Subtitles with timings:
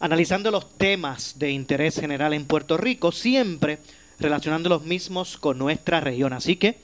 [0.00, 3.78] analizando los temas de interés general en Puerto Rico, siempre
[4.18, 6.32] relacionando los mismos con nuestra región.
[6.32, 6.78] Así que,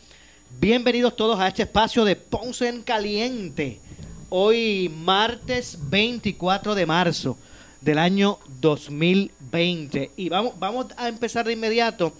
[0.61, 3.80] bienvenidos todos a este espacio de Ponce en Caliente.
[4.29, 7.36] Hoy, martes 24 de marzo
[7.81, 10.12] del año 2020.
[10.17, 12.14] Y vamos, vamos a empezar de inmediato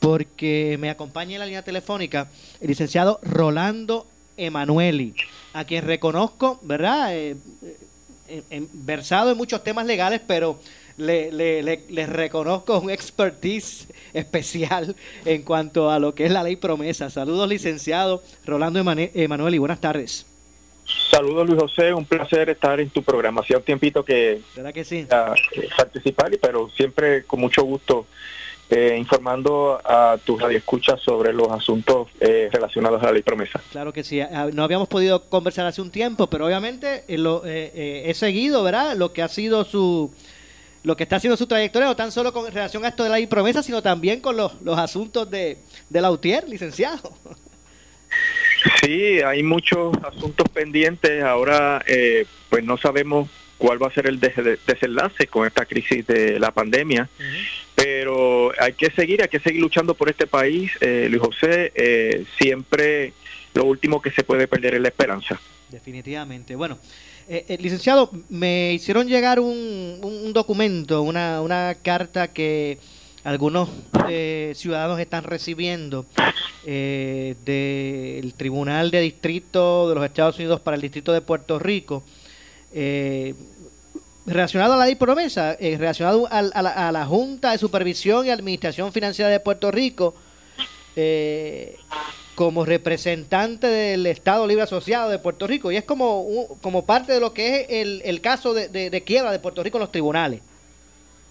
[0.00, 2.28] porque me acompaña en la línea telefónica
[2.60, 5.14] el licenciado Rolando Emanueli,
[5.52, 7.16] a quien reconozco, ¿verdad?
[7.16, 7.36] Eh,
[8.72, 10.58] versado en muchos temas legales, pero
[10.96, 14.94] le, le, reconozco un expertise especial
[15.24, 17.10] en cuanto a lo que es la ley promesa.
[17.10, 20.26] Saludos, licenciado Rolando Emanuel, y buenas tardes.
[21.10, 21.94] Saludos, Luis José.
[21.94, 23.40] Un placer estar en tu programa.
[23.40, 25.06] Hacía un tiempito que, ¿verdad que sí?
[25.76, 28.06] participar, pero siempre con mucho gusto
[28.74, 33.60] eh, informando a tus radioescuchas sobre los asuntos eh, relacionados a la ley promesa.
[33.70, 37.42] Claro que sí, ah, no habíamos podido conversar hace un tiempo, pero obviamente eh, lo,
[37.44, 38.96] he seguido, ¿verdad?
[38.96, 40.10] Lo que ha sido su,
[40.84, 43.16] lo que está haciendo su trayectoria, no tan solo con relación a esto de la
[43.16, 45.58] ley promesa, sino también con los, los asuntos de,
[45.90, 47.12] de la UTIER, licenciado.
[48.80, 51.22] Sí, hay muchos asuntos pendientes.
[51.22, 51.84] Ahora,
[52.48, 53.28] pues no sabemos
[53.62, 57.08] cuál va a ser el desenlace con esta crisis de la pandemia.
[57.76, 60.72] Pero hay que seguir, hay que seguir luchando por este país.
[60.80, 63.12] Eh, Luis José, eh, siempre
[63.54, 65.40] lo último que se puede perder es la esperanza.
[65.70, 66.56] Definitivamente.
[66.56, 66.76] Bueno,
[67.28, 72.78] eh, licenciado, me hicieron llegar un, documento, una, una carta que
[73.22, 73.68] algunos
[74.54, 76.04] ciudadanos están recibiendo
[76.66, 82.02] del Tribunal de Distrito de los Estados Unidos para el Distrito de Puerto Rico,
[82.74, 83.34] eh,
[84.26, 86.42] relacionado a la ley promesa, eh, relacionado a,
[86.92, 90.14] la, Junta de Supervisión y Administración Financiera de Puerto Rico,
[90.96, 91.76] eh,
[92.34, 97.20] como representante del Estado Libre Asociado de Puerto Rico, y es como, como parte de
[97.20, 100.40] lo que es el, el caso de, de, quiebra de Puerto Rico en los tribunales.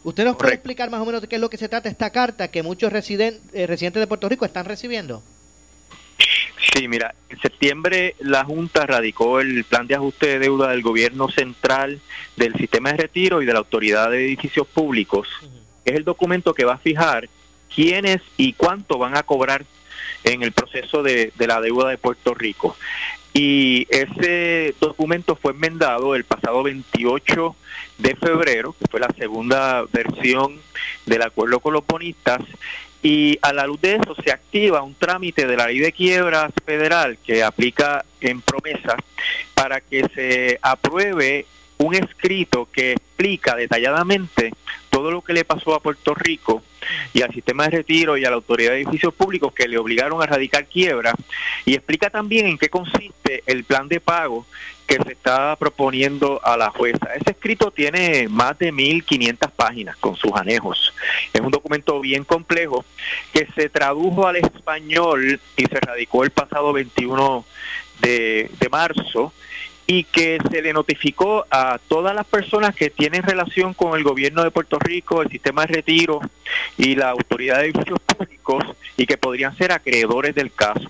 [0.03, 2.09] ¿Usted nos puede explicar más o menos de qué es lo que se trata esta
[2.09, 5.21] carta que muchos residentes residentes de Puerto Rico están recibiendo?
[6.61, 11.27] Sí, mira, en septiembre la Junta radicó el plan de ajuste de deuda del gobierno
[11.29, 11.99] central,
[12.35, 15.27] del sistema de retiro y de la autoridad de edificios públicos.
[15.85, 17.27] Es el documento que va a fijar
[17.73, 19.65] quiénes y cuánto van a cobrar
[20.23, 22.77] en el proceso de, de la deuda de Puerto Rico.
[23.33, 27.55] Y ese documento fue enmendado el pasado 28
[27.97, 30.59] de febrero, que fue la segunda versión
[31.05, 32.41] del acuerdo con los bonistas,
[33.03, 36.51] y a la luz de eso se activa un trámite de la ley de quiebras
[36.65, 38.95] federal que aplica en promesa
[39.55, 41.45] para que se apruebe
[41.81, 44.51] un escrito que explica detalladamente
[44.89, 46.61] todo lo que le pasó a Puerto Rico
[47.13, 50.21] y al sistema de retiro y a la autoridad de edificios públicos que le obligaron
[50.21, 51.13] a radicar quiebra
[51.65, 54.45] y explica también en qué consiste el plan de pago
[54.87, 57.13] que se está proponiendo a la jueza.
[57.15, 60.93] Ese escrito tiene más de 1.500 páginas con sus anejos.
[61.31, 62.83] Es un documento bien complejo
[63.31, 67.45] que se tradujo al español y se radicó el pasado 21
[68.01, 69.31] de, de marzo
[69.93, 74.41] y que se le notificó a todas las personas que tienen relación con el gobierno
[74.41, 76.21] de Puerto Rico, el sistema de retiro
[76.77, 78.63] y la autoridad de edificios públicos
[78.95, 80.87] y que podrían ser acreedores del caso.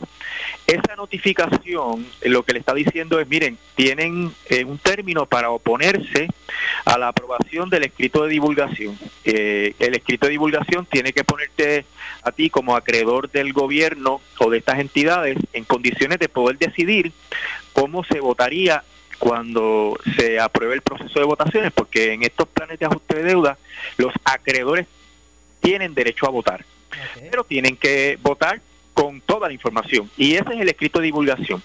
[0.67, 6.27] Esa notificación lo que le está diciendo es, miren, tienen eh, un término para oponerse
[6.85, 8.99] a la aprobación del escrito de divulgación.
[9.23, 11.85] Eh, el escrito de divulgación tiene que ponerte
[12.21, 17.11] a ti como acreedor del gobierno o de estas entidades en condiciones de poder decidir
[17.73, 18.83] cómo se votaría
[19.21, 23.55] cuando se apruebe el proceso de votaciones, porque en estos planes de ajuste de deuda
[23.97, 24.87] los acreedores
[25.59, 26.65] tienen derecho a votar,
[27.29, 28.61] pero tienen que votar
[28.95, 30.09] con toda la información.
[30.17, 31.61] Y ese es el escrito de divulgación.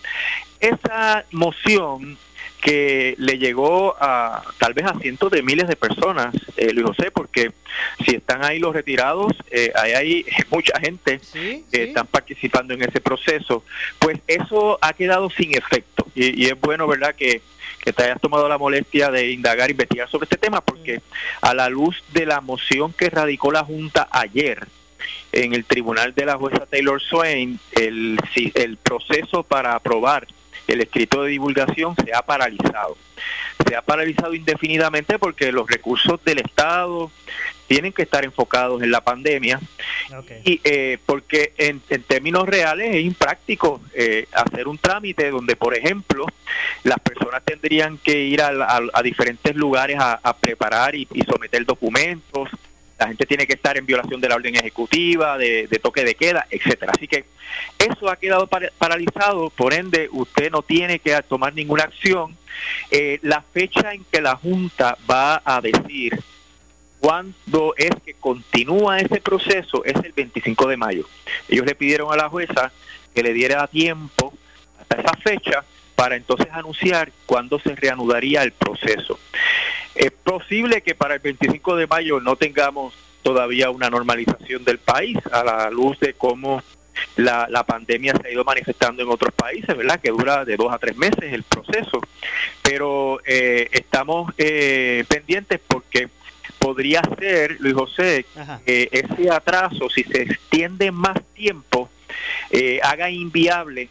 [0.60, 2.18] Esa moción
[2.60, 7.10] que le llegó a tal vez a cientos de miles de personas, eh, Luis José,
[7.10, 7.52] porque
[8.04, 13.00] si están ahí los retirados, eh, hay, hay mucha gente que están participando en ese
[13.00, 13.64] proceso,
[13.98, 16.06] pues eso ha quedado sin efecto.
[16.14, 17.42] Y, es bueno, ¿verdad?, que,
[17.80, 21.02] que te hayas tomado la molestia de indagar, investigar sobre este tema, porque
[21.42, 24.66] a la luz de la moción que radicó la Junta ayer,
[25.32, 28.18] en el tribunal de la jueza Taylor Swain, el,
[28.54, 30.26] el proceso para aprobar
[30.72, 32.96] el escrito de divulgación se ha paralizado.
[33.66, 37.10] Se ha paralizado indefinidamente porque los recursos del Estado
[37.66, 39.60] tienen que estar enfocados en la pandemia
[40.44, 46.26] y eh, porque en, términos reales es impráctico eh, hacer un trámite donde, por ejemplo,
[46.84, 52.50] las personas tendrían que ir a, diferentes lugares a, preparar y, y someter documentos,
[52.98, 56.46] la gente tiene que estar en violación de la orden ejecutiva, de, toque de queda,
[56.50, 56.92] etcétera.
[56.96, 57.24] Así que
[57.78, 62.36] eso ha quedado paralizado, por ende usted no tiene que tomar ninguna acción.
[62.90, 66.18] Eh, la fecha en que la Junta va a decir
[67.00, 71.08] cuándo es que continúa ese proceso es el 25 de mayo.
[71.48, 72.72] Ellos le pidieron a la jueza
[73.14, 74.32] que le diera tiempo
[74.80, 75.64] hasta esa fecha
[75.94, 79.18] para entonces anunciar cuándo se reanudaría el proceso.
[79.96, 85.16] Es posible que para el 25 de mayo no tengamos todavía una normalización del país
[85.32, 86.62] a la luz de cómo
[87.16, 90.00] la, pandemia se ha ido manifestando en otros países, ¿verdad?
[90.00, 92.00] Que dura de dos a tres meses el proceso.
[92.62, 96.08] Pero eh, estamos eh, pendientes porque
[96.58, 98.26] podría ser, Luis José,
[98.64, 101.88] que ese atraso, si se extiende más tiempo,
[102.50, 103.88] eh, haga inviable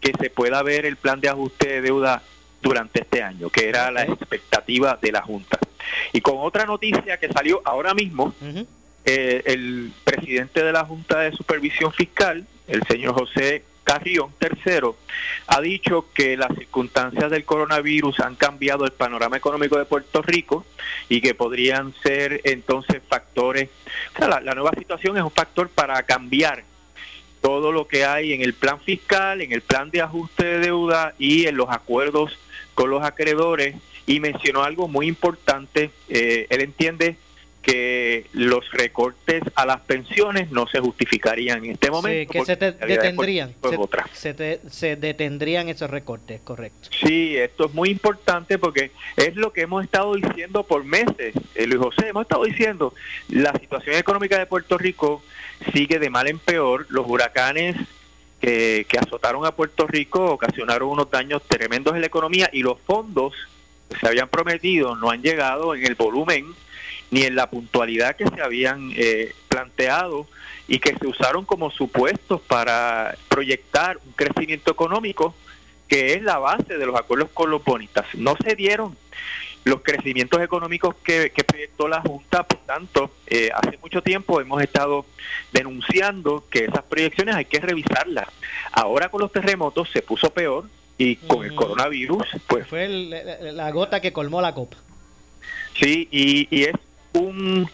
[0.00, 2.22] que se pueda ver el plan de ajuste de deuda
[2.60, 5.58] durante este año, que era la expectativa de la Junta.
[6.12, 8.34] Y con otra noticia que salió ahora mismo,
[9.04, 14.90] eh, el presidente de la Junta de Supervisión Fiscal, el señor José Carrión III,
[15.46, 20.66] ha dicho que las circunstancias del coronavirus han cambiado el panorama económico de Puerto Rico
[21.08, 23.70] y que podrían ser entonces factores,
[24.14, 26.64] o sea, la nueva situación es un factor para cambiar
[27.40, 31.14] todo lo que hay en el plan fiscal, en el plan de ajuste de deuda
[31.18, 32.38] y en los acuerdos
[32.78, 33.74] con los acreedores
[34.06, 35.90] y mencionó algo muy importante.
[36.08, 37.16] Eh, él entiende
[37.60, 42.32] que los recortes a las pensiones no se justificarían en este momento.
[42.32, 43.52] Sí, que se detendrían.
[44.12, 46.88] Se, se, detendrían esos recortes, correcto.
[47.04, 51.66] Sí, esto es muy importante porque es lo que hemos estado diciendo por meses, eh,
[51.66, 52.94] Luis José, hemos estado diciendo,
[53.28, 55.20] la situación económica de Puerto Rico
[55.74, 57.74] sigue de mal en peor, los huracanes
[58.40, 63.34] que, azotaron a Puerto Rico ocasionaron unos daños tremendos en la economía y los fondos
[63.88, 66.46] que se habían prometido no han llegado en el volumen
[67.10, 70.26] ni en la puntualidad que se habían eh, planteado
[70.66, 75.34] y que se usaron como supuestos para proyectar un crecimiento económico
[75.88, 78.06] que es la base de los acuerdos con los bonistas.
[78.14, 78.94] No se dieron
[79.68, 85.06] los crecimientos económicos que, proyectó la Junta, por tanto, eh, hace mucho tiempo hemos estado
[85.52, 88.26] denunciando que esas proyecciones hay que revisarlas.
[88.72, 90.64] Ahora con los terremotos se puso peor
[90.96, 92.66] y con el coronavirus, pues...
[92.66, 94.76] Fue la gota que colmó la copa.
[95.78, 96.74] Sí, y, y es
[97.12, 97.70] un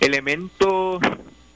[0.00, 1.00] elemento,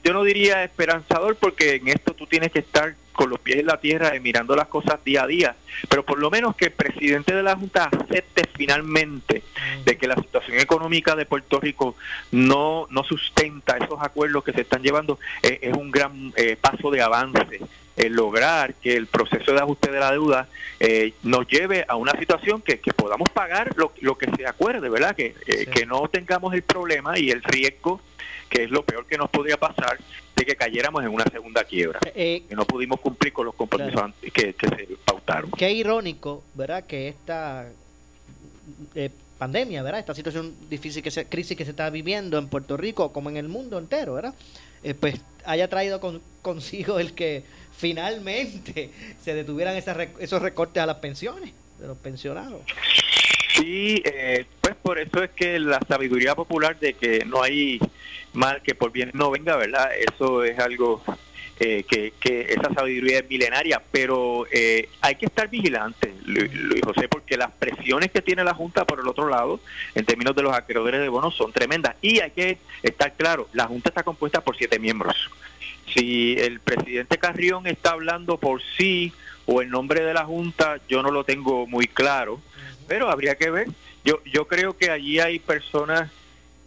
[0.03, 3.67] yo no diría esperanzador, porque en esto tú tienes que estar con los pies en
[3.67, 5.55] la tierra y mirando las cosas día a día,
[5.89, 9.43] pero por lo menos que el presidente de la Junta acepte finalmente
[9.85, 11.95] de que la situación económica de Puerto Rico
[12.31, 16.91] no, no sustenta esos acuerdos que se están llevando, eh, es un gran eh, paso
[16.91, 17.59] de avance
[17.95, 20.47] el lograr que el proceso de ajuste de la deuda
[20.79, 24.89] eh, nos lleve a una situación que, que podamos pagar lo, lo, que se acuerde,
[24.89, 25.15] ¿verdad?
[25.15, 28.01] Que, que no tengamos el problema y el riesgo,
[28.49, 29.99] que es lo peor que nos podría pasar,
[30.35, 33.55] de que cayéramos en una segunda quiebra, eh, eh, que no pudimos cumplir con los
[33.55, 35.51] compromisos que, se pautaron.
[35.51, 36.85] Qué irónico, ¿verdad?
[36.85, 37.67] Que esta
[38.95, 39.99] eh, pandemia, ¿verdad?
[39.99, 43.37] Esta situación difícil, que se, crisis que se está viviendo en Puerto Rico como en
[43.37, 44.33] el mundo entero, ¿verdad?
[44.99, 46.01] pues haya traído
[46.41, 47.45] consigo el que
[47.77, 48.89] finalmente
[49.23, 52.61] se detuvieran esos recortes a las pensiones de los pensionados.
[53.53, 54.03] Sí,
[54.61, 57.79] pues por eso es que la sabiduría popular de que no hay
[58.33, 59.91] mal que por bien no venga, ¿verdad?
[59.95, 61.03] Eso es algo
[61.59, 67.07] eh, que, que, esa sabiduría es milenaria, pero eh, hay que estar vigilante, Luis, José,
[67.07, 69.59] porque las presiones que tiene la Junta por el otro lado,
[69.93, 71.95] en términos de los acreedores de bonos, son tremendas.
[72.01, 75.29] Y hay que estar claro, la Junta está compuesta por siete miembros.
[75.93, 79.13] Si el presidente Carrión está hablando por sí
[79.45, 82.39] o en nombre de la Junta, yo no lo tengo muy claro,
[82.87, 83.67] pero habría que ver.
[84.03, 86.11] Yo, yo creo que allí hay personas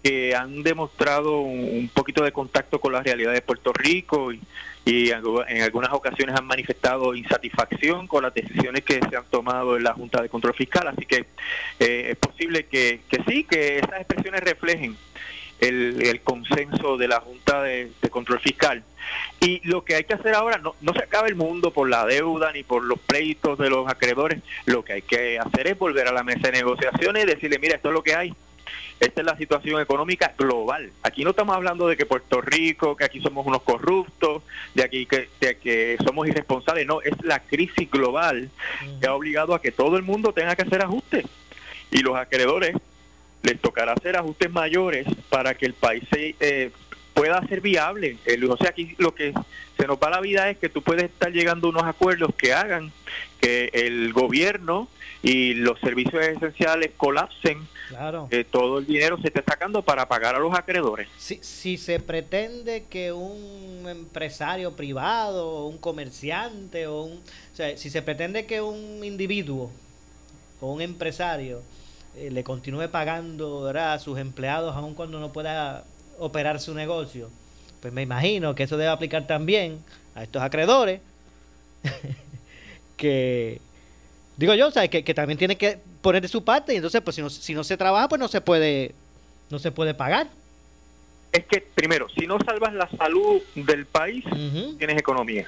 [0.02, 4.40] que han demostrado un, poquito de contacto con la realidad de Puerto Rico y,
[4.86, 9.94] en algunas ocasiones han manifestado insatisfacción con las decisiones que se han tomado en la
[9.94, 10.86] Junta de Control Fiscal.
[10.86, 11.26] Así que
[11.80, 14.96] eh, es posible que, que sí, que esas expresiones reflejen
[15.60, 18.82] el, consenso de la Junta de, Control Fiscal.
[19.40, 22.04] Y lo que hay que hacer ahora, no, no se acaba el mundo por la
[22.06, 26.08] deuda ni por los pleitos de los acreedores, lo que hay que hacer es volver
[26.08, 28.34] a la mesa de negociaciones y decirle, mira, esto es lo que hay.
[28.98, 30.90] Esta es la situación económica global.
[31.02, 34.42] Aquí no estamos hablando de que Puerto Rico, que aquí somos unos corruptos,
[34.74, 36.86] de aquí que, de que somos irresponsables.
[36.86, 38.50] No, es la crisis global
[39.00, 41.26] que ha obligado a que todo el mundo tenga que hacer ajustes.
[41.90, 42.74] Y los acreedores
[43.46, 46.70] les tocará hacer ajustes mayores para que el país se, eh,
[47.16, 48.18] pueda ser viable.
[48.48, 49.32] o sea, aquí lo que
[49.78, 52.52] se nos va la vida es que tú puedes estar llegando a unos acuerdos que
[52.52, 52.92] hagan
[53.40, 54.88] que el gobierno
[55.22, 58.28] y los servicios esenciales colapsen, claro.
[58.30, 61.08] que todo el dinero se esté sacando para pagar a los acreedores.
[61.16, 67.88] Si, si se pretende que un empresario privado, un comerciante, o, un, o sea, si
[67.88, 69.70] se pretende que un individuo
[70.60, 71.62] o un empresario
[72.16, 75.84] eh, le continúe pagando a sus empleados aun cuando no pueda
[76.18, 77.30] operar su negocio,
[77.80, 81.00] pues me imagino que eso debe aplicar también a estos acreedores
[82.96, 83.60] que
[84.36, 84.88] digo yo, ¿sabes?
[84.88, 87.54] Que, que también tiene que poner de su parte y entonces pues si no, si
[87.54, 88.94] no se trabaja pues no se puede
[89.50, 90.28] no se puede pagar
[91.36, 94.24] es que, primero, si no salvas la salud del país,
[94.78, 95.46] tienes economía.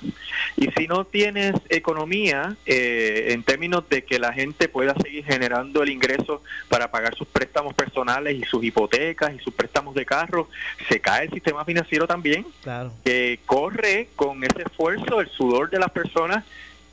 [0.57, 5.83] Y si no tienes economía, eh, en términos de que la gente pueda seguir generando
[5.83, 10.49] el ingreso para pagar sus préstamos personales y sus hipotecas y sus préstamos de carro,
[10.89, 12.93] se cae el sistema financiero también, claro.
[13.03, 16.45] que corre con ese esfuerzo, el sudor de las personas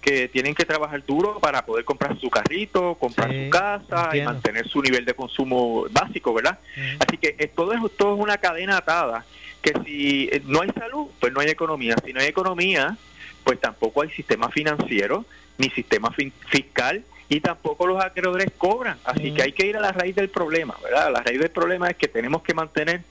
[0.05, 4.67] que tienen que trabajar duro para poder comprar su carrito, comprar su casa y mantener
[4.67, 6.59] su nivel de consumo básico, ¿verdad?
[6.99, 9.25] Así que eh, todo, es, todo es una cadena atada,
[9.63, 11.95] que si eh, no hay salud, pues no hay economía.
[12.05, 12.95] Si no hay economía,
[13.43, 15.25] pues tampoco hay sistema financiero
[15.57, 18.97] ni sistema fiscal y tampoco los acreedores cobran.
[19.03, 21.11] Así que hay que ir a la raíz del problema, ¿verdad?
[21.11, 23.01] La raíz del problema es que tenemos que mantener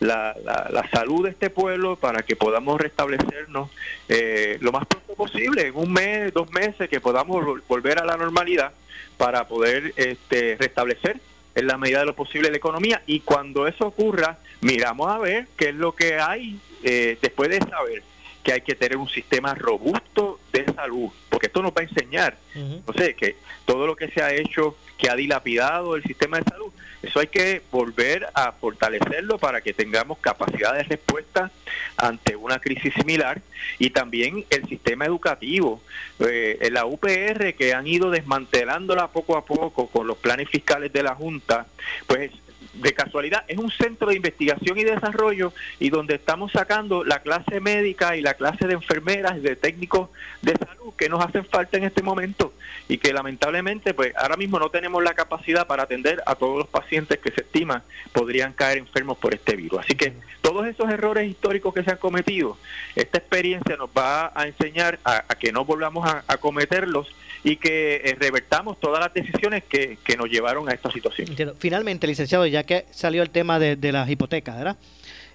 [0.00, 3.70] la, la, salud de este pueblo para que podamos restablecernos
[4.08, 8.16] eh, lo más pronto posible, en un mes, dos meses, que podamos volver a la
[8.16, 8.72] normalidad
[9.16, 11.20] para poder este, restablecer
[11.54, 15.46] en la medida de lo posible la economía y cuando eso ocurra, miramos a ver
[15.56, 18.02] qué es lo que hay eh, después de saber
[18.42, 22.36] que hay que tener un sistema robusto de salud, porque esto nos va a enseñar,
[22.54, 26.44] no sé, que todo lo que se ha hecho, que ha dilapidado el sistema de
[26.44, 26.72] salud,
[27.04, 31.50] eso hay que volver a fortalecerlo para que tengamos capacidad de respuesta
[31.98, 33.42] ante una crisis similar.
[33.78, 35.82] Y también el sistema educativo,
[36.20, 41.02] eh, la UPR que han ido desmantelándola poco a poco con los planes fiscales de
[41.02, 41.66] la Junta,
[42.06, 42.30] pues
[42.74, 47.60] de casualidad, es un centro de investigación y desarrollo y donde estamos sacando la clase
[47.60, 50.10] médica y la clase de enfermeras y de técnicos
[50.42, 52.52] de salud que nos hacen falta en este momento
[52.88, 56.68] y que lamentablemente pues ahora mismo no tenemos la capacidad para atender a todos los
[56.68, 59.80] pacientes que se estima podrían caer enfermos por este virus.
[59.80, 62.58] Así que todos esos errores históricos que se han cometido,
[62.94, 67.08] esta experiencia nos va a enseñar a, que no volvamos a cometerlos
[67.44, 71.28] y que eh, revertamos todas las decisiones que, nos llevaron a esta situación.
[71.58, 74.76] Finalmente, licenciado, ya que salió el tema de, las hipotecas, ¿verdad?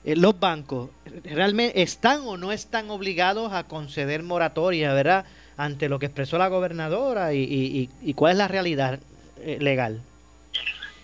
[0.03, 0.89] Eh, los bancos,
[1.23, 5.25] ¿realmente están o no están obligados a conceder moratoria, ¿verdad?
[5.57, 8.99] Ante lo que expresó la gobernadora y, y, cuál es la realidad
[9.41, 10.01] eh, legal.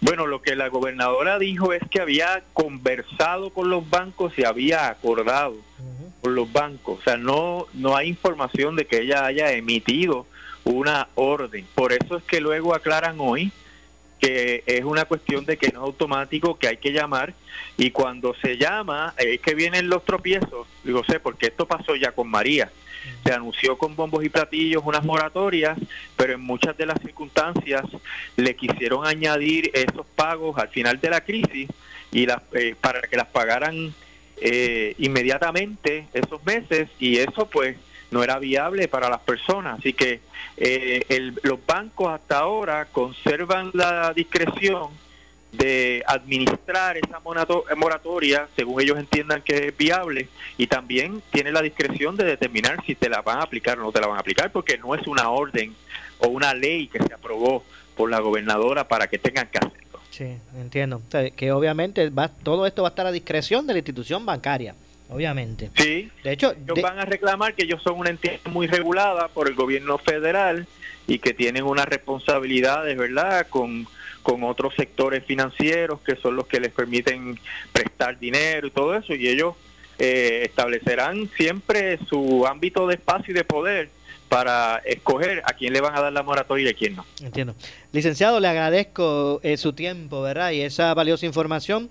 [0.01, 4.89] Bueno, lo que la gobernadora dijo es que había conversado con los bancos y había
[4.89, 5.55] acordado
[6.21, 6.99] con los bancos.
[6.99, 10.25] O sea, no, no hay información de que ella haya emitido
[10.63, 11.65] una orden.
[11.75, 13.51] Por eso es que luego aclaran hoy
[14.19, 17.33] que es una cuestión de que no es automático, que hay que llamar
[17.77, 20.67] y cuando se llama es que vienen los tropiezos.
[20.83, 22.71] Digo, sé, porque esto pasó ya con María.
[23.23, 25.77] Se anunció con bombos y platillos unas moratorias,
[26.15, 27.85] pero en muchas de las circunstancias
[28.35, 31.69] le quisieron añadir esos pagos al final de la crisis
[32.11, 33.93] y las, eh, para que las pagaran
[34.37, 37.77] eh, inmediatamente esos meses y eso pues
[38.11, 39.79] no era viable para las personas.
[39.79, 40.21] Así que
[40.57, 44.89] eh, los bancos hasta ahora conservan la discreción
[45.51, 47.21] de administrar esa
[47.75, 52.95] moratoria según ellos entiendan que es viable y también tiene la discreción de determinar si
[52.95, 55.07] te la van a aplicar o no te la van a aplicar porque no es
[55.07, 55.73] una orden
[56.19, 57.63] o una ley que se aprobó
[57.95, 59.99] por la gobernadora para que tengan que hacerlo.
[60.11, 61.01] Sí, entiendo.
[61.35, 64.75] que obviamente va, todo esto va a estar a discreción de la institución bancaria
[65.09, 65.69] obviamente.
[65.75, 69.47] Sí, de hecho, ellos van a reclamar que ellos son una entidad muy regulada por
[69.47, 70.67] el gobierno federal
[71.07, 73.87] y que tienen unas responsabilidades, ¿verdad?, con,
[74.23, 77.39] con otros sectores financieros que son los que les permiten
[77.71, 79.55] prestar dinero y todo eso, y ellos
[79.99, 83.89] eh, establecerán siempre su ámbito de espacio y de poder
[84.27, 87.05] para escoger a quién le van a dar la moratoria y a quién no.
[87.21, 87.55] Entiendo.
[87.91, 90.51] Licenciado, le agradezco eh, su tiempo, ¿verdad?
[90.51, 91.89] Y esa valiosa información.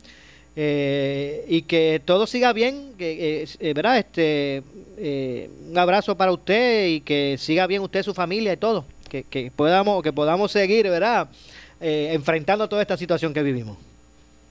[0.56, 3.98] Eh, y que todo siga bien, que, ¿verdad?
[3.98, 4.62] Este,
[5.68, 8.84] un abrazo para usted y que siga bien usted, su familia y todo.
[9.08, 11.28] Que, que podamos, que podamos seguir, ¿verdad?
[11.80, 13.76] enfrentando toda esta situación que vivimos.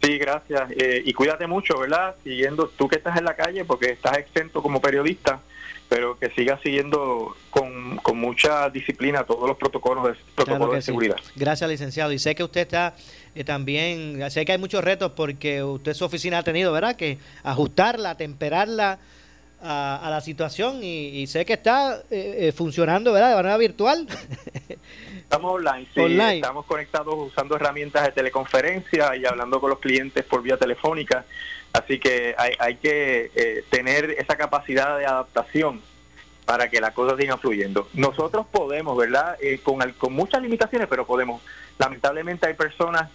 [0.03, 0.69] Sí, gracias.
[0.71, 2.15] Eh, y cuídate mucho, ¿verdad?
[2.25, 5.39] Siguiendo, tú que estás en la calle, porque estás exento como periodista,
[5.93, 11.17] pero que sigas siguiendo con, con mucha disciplina todos los protocolos de, protocolos de seguridad.
[11.35, 12.11] Gracias, licenciado.
[12.11, 12.95] Y sé que usted está
[13.35, 16.95] eh, también, sé que hay muchos retos porque usted su oficina ha tenido, ¿verdad?
[16.95, 18.97] Que ajustarla, temperarla
[19.61, 23.29] a, la situación y, sé que está eh, funcionando, ¿verdad?
[23.29, 24.07] De manera virtual.
[25.15, 26.01] Estamos online, sí,
[26.35, 31.25] estamos conectados usando herramientas de teleconferencia y hablando con los clientes por vía telefónica,
[31.73, 35.81] así que hay, hay que eh, tener esa capacidad de adaptación
[36.45, 37.87] para que la cosa siga fluyendo.
[37.93, 39.37] Nosotros podemos, ¿verdad?
[39.41, 41.41] Eh, con, con muchas limitaciones, pero podemos.
[41.77, 43.09] Lamentablemente hay personas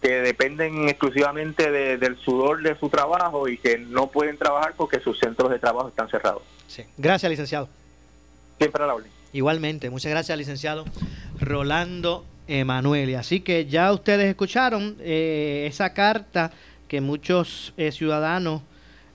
[0.00, 5.18] que dependen exclusivamente del sudor de su trabajo y que no pueden trabajar porque sus
[5.18, 6.42] centros de trabajo están cerrados.
[6.68, 6.84] Sí.
[6.98, 7.70] Gracias, licenciado.
[8.58, 9.10] Siempre a la orden.
[9.32, 10.84] Igualmente, muchas gracias, licenciado
[11.40, 13.16] Rolando Emanuele.
[13.16, 16.52] Así que ya ustedes escucharon eh, esa carta
[16.88, 18.62] que muchos eh, ciudadanos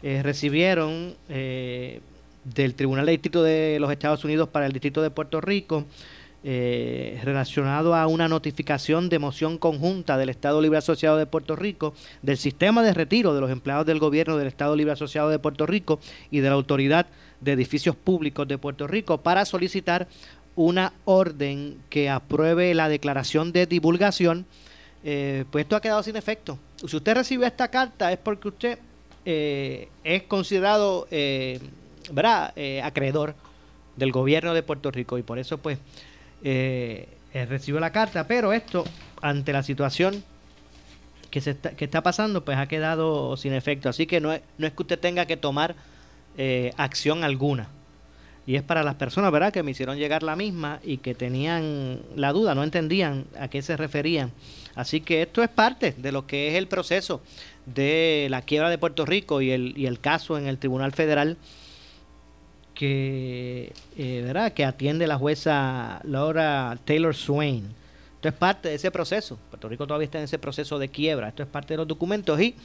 [0.02, 5.42] eh, recibieron del Tribunal de Distrito de los Estados Unidos para el Distrito de Puerto
[5.42, 5.86] Rico.
[6.42, 12.38] relacionado a una notificación de moción conjunta del Estado Libre Asociado de Puerto Rico, del
[12.38, 16.00] sistema de retiro de los empleados del gobierno del Estado Libre Asociado de Puerto Rico
[16.32, 17.08] y de la Autoridad
[17.42, 20.08] de Edificios Públicos de Puerto Rico para solicitar
[20.60, 24.46] una orden que apruebe la declaración de divulgación,
[25.06, 26.60] eh, pues esto ha quedado sin efecto.
[26.86, 28.80] Si usted recibe esta carta es porque usted
[29.26, 31.60] eh, es considerado, eh,
[32.12, 33.36] ¿verdad?, acreedor
[33.96, 35.78] del gobierno de Puerto Rico y por eso pues
[37.34, 38.86] recibió la carta, pero esto,
[39.22, 40.24] ante la situación
[41.30, 43.90] que, se está, que está pasando, pues ha quedado sin efecto.
[43.90, 45.76] Así que no es, no es que usted tenga que tomar
[46.38, 47.70] eh, acción alguna.
[48.46, 52.02] Y es para las personas, ¿verdad?, que me hicieron llegar la misma y que tenían
[52.16, 54.32] la duda, no entendían a qué se referían.
[54.76, 57.22] Así que esto es parte de lo que es el proceso
[57.66, 61.38] de la quiebra de Puerto Rico y el, y el caso en el Tribunal Federal
[62.74, 64.54] que, eh, ¿verdad?
[64.54, 67.76] que atiende la jueza Laura Taylor Swain.
[68.16, 69.38] Esto es parte de ese proceso.
[69.50, 71.30] Puerto Rico todavía está en ese proceso de quiebra.
[71.30, 72.56] Esto es parte de los documentos y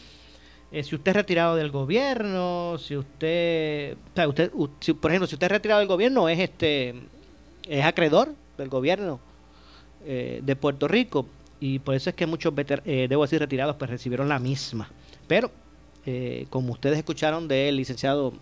[0.70, 5.52] eh, si usted es retirado del gobierno, si usted, usted por ejemplo, si usted es
[5.52, 6.94] retirado del gobierno, es este
[7.68, 9.20] es acreedor del gobierno
[10.04, 11.26] eh, de Puerto Rico
[11.60, 12.52] y por eso es que muchos,
[12.84, 14.90] eh, debo decir, retirados, pues recibieron la misma.
[15.26, 15.50] Pero,
[16.50, 18.34] como ustedes escucharon del licenciado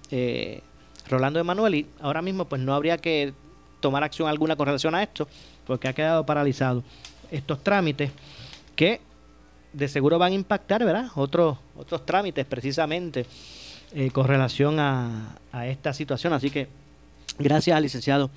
[1.09, 3.33] Rolando Emanueli, ahora mismo pues no habría que
[3.81, 5.29] tomar acción alguna con relación a esto,
[5.67, 6.83] porque ha quedado paralizado
[7.31, 8.11] estos trámites
[8.75, 9.01] que
[9.73, 11.11] de seguro van a impactar, ¿verdad?
[11.15, 13.27] Otros, otros trámites precisamente
[13.95, 16.33] eh, con relación a, esta situación.
[16.33, 16.69] Así que
[17.39, 18.31] gracias al licenciado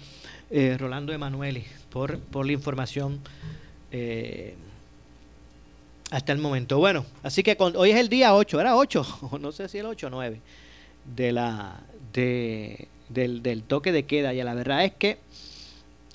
[0.50, 3.20] eh, Rolando Emanueli por, por la información
[3.92, 4.56] eh,
[6.12, 6.78] hasta el momento.
[6.78, 9.38] Bueno, así que hoy es el día 8, ¿era 8?
[9.40, 10.40] No sé si el 8 o 9
[11.16, 11.82] de la,
[12.14, 14.34] de, del, del toque de queda.
[14.34, 15.18] Y la verdad es que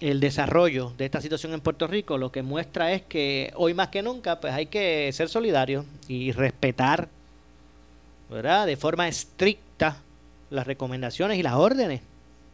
[0.01, 3.89] el desarrollo de esta situación en Puerto Rico lo que muestra es que hoy más
[3.89, 7.09] que nunca pues hay que ser solidarios y respetar
[8.31, 8.67] ¿verdad?
[8.67, 9.99] de forma estricta
[10.49, 12.01] las recomendaciones y las órdenes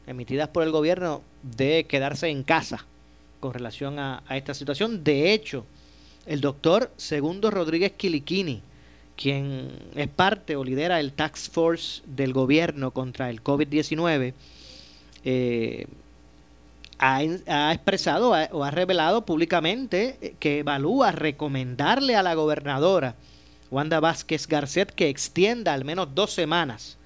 [0.07, 2.85] emitidas por el gobierno de quedarse en casa
[3.41, 5.05] con relación a, esta situación.
[5.05, 5.65] De hecho,
[6.27, 8.63] el doctor Segundo Rodríguez Quiliquini,
[9.17, 14.35] quien es parte o lidera el Tax Force del gobierno contra el COVID-19,
[15.25, 15.87] eh,
[16.99, 23.15] ha, expresado o ha revelado públicamente eh, que evalúa recomendarle a la gobernadora
[23.71, 26.97] Wanda Vázquez Garcet que extienda al menos dos semanas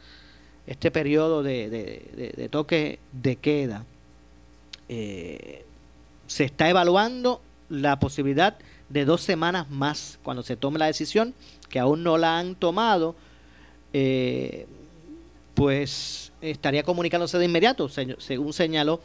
[0.66, 3.84] este periodo de, toque de queda.
[4.88, 5.64] Eh,
[6.26, 11.34] se está evaluando la posibilidad de dos semanas más cuando se tome la decisión,
[11.68, 13.14] que aún no la han tomado,
[13.92, 14.66] eh,
[15.54, 19.00] pues estaría comunicándose de inmediato, según señaló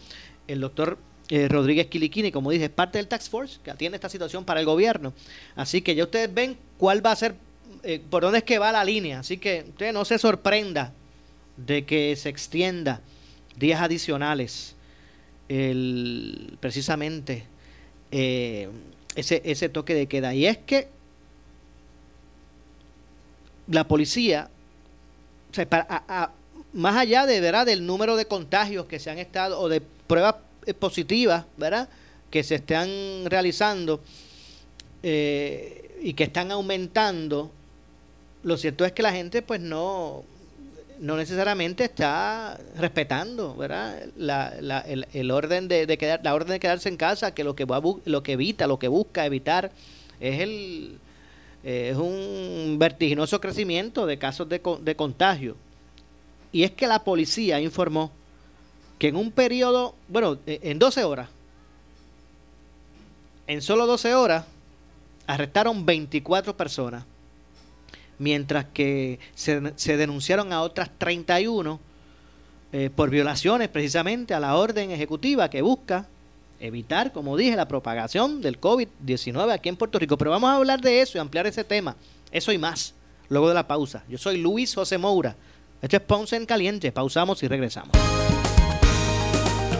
[0.47, 0.97] el doctor
[1.29, 4.59] eh, Rodríguez Quiliquini, como dije, es parte del Tax Force que atiende esta situación para
[4.59, 5.13] el gobierno.
[5.55, 7.35] Así que ya ustedes ven cuál va a ser,
[7.83, 9.19] eh, por dónde es que va la línea.
[9.19, 10.93] Así que usted no se sorprenda
[11.57, 13.01] de que se extienda
[13.57, 14.75] días adicionales
[16.59, 17.43] precisamente
[19.15, 20.33] ese, ese toque de queda.
[20.33, 20.87] Y es que
[23.67, 24.49] la policía,
[26.73, 27.65] más allá de ¿verdad?
[27.65, 31.89] del número de contagios que se han estado, o de pruebas eh, positivas, ¿verdad?
[32.29, 32.89] que se están
[33.25, 34.01] realizando
[35.03, 37.51] eh, y que están aumentando,
[38.43, 40.23] lo cierto es que la gente pues no,
[40.99, 44.03] no necesariamente está respetando ¿verdad?
[44.17, 44.47] La,
[44.79, 48.23] el, orden de, quedar, la orden de quedarse en casa, que lo que, va, lo
[48.23, 49.71] que evita, lo que busca evitar
[50.19, 50.99] es el
[51.63, 55.57] es un vertiginoso crecimiento de casos de, de contagio.
[56.51, 58.11] Y es que la policía informó
[58.99, 61.29] que en un periodo, bueno, e, en 12 horas,
[63.47, 64.45] en solo 12 horas,
[65.25, 67.03] arrestaron 24 personas,
[68.19, 69.59] mientras que se,
[69.97, 71.79] denunciaron a otras 31
[72.71, 76.07] eh, por violaciones precisamente a la orden ejecutiva que busca
[76.59, 80.17] evitar, como dije, la propagación del COVID-19 aquí en Puerto Rico.
[80.17, 81.95] Pero vamos a hablar de eso y ampliar ese tema.
[82.31, 82.93] Eso y más,
[83.29, 84.03] luego de la pausa.
[84.09, 85.35] Yo soy Luis José Moura.
[85.81, 86.91] Este es Ponce en Caliente.
[86.91, 87.95] Pausamos y regresamos.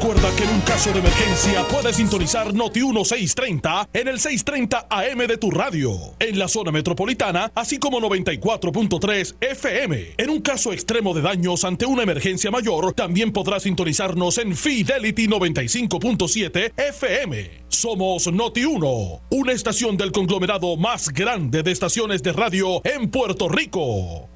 [0.05, 5.17] Recuerda que en un caso de emergencia puedes sintonizar Noti 1630 en el 630 AM
[5.25, 10.13] de tu radio, en la zona metropolitana, así como 94.3 FM.
[10.17, 15.27] En un caso extremo de daños ante una emergencia mayor, también podrás sintonizarnos en Fidelity
[15.27, 17.63] 95.7 FM.
[17.67, 23.49] Somos Noti 1, una estación del conglomerado más grande de estaciones de radio en Puerto
[23.49, 24.29] Rico.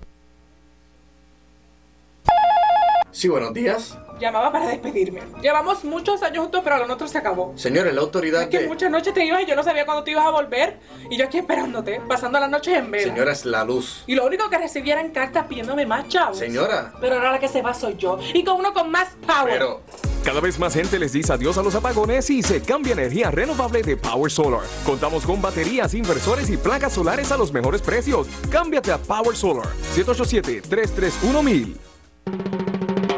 [3.12, 5.22] Sí, buenos días llamaba para despedirme.
[5.42, 7.54] Llevamos muchos años juntos, pero lo nuestro se acabó.
[7.56, 8.44] Señores, la autoridad.
[8.44, 10.78] Es que muchas noches te ibas y yo no sabía cuándo te ibas a volver.
[11.10, 13.14] Y yo aquí esperándote, pasando las noches en vela.
[13.14, 14.04] Señora, es la luz.
[14.08, 16.38] Y lo único que recibía eran cartas pidiéndome más chavos.
[16.38, 16.94] Señora.
[17.00, 18.20] Pero ahora la que se va soy yo.
[18.34, 19.54] Y con uno con más power.
[19.54, 19.82] Pero.
[20.24, 23.82] Cada vez más gente les dice adiós a los apagones y se cambia energía renovable
[23.82, 24.62] de Power Solar.
[24.86, 28.28] Contamos con baterías, inversores y placas solares a los mejores precios.
[28.52, 29.68] Cámbiate a Power Solar.
[29.94, 31.88] 787 331 1000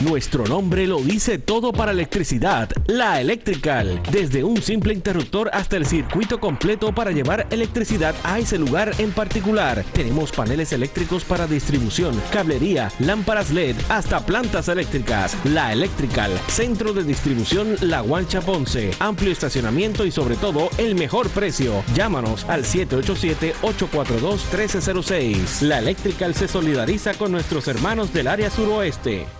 [0.00, 4.00] Nuestro nombre lo dice todo para electricidad, la Electrical.
[4.10, 9.12] Desde un simple interruptor hasta el circuito completo para llevar electricidad a ese lugar en
[9.12, 9.84] particular.
[9.92, 15.36] Tenemos paneles eléctricos para distribución, cablería, lámparas LED, hasta plantas eléctricas.
[15.44, 18.92] La Electrical, centro de distribución La Guancha Ponce.
[19.00, 21.84] Amplio estacionamiento y sobre todo el mejor precio.
[21.94, 25.60] Llámanos al 787-842-1306.
[25.60, 29.39] La Electrical se solidariza con nuestros hermanos del área suroeste.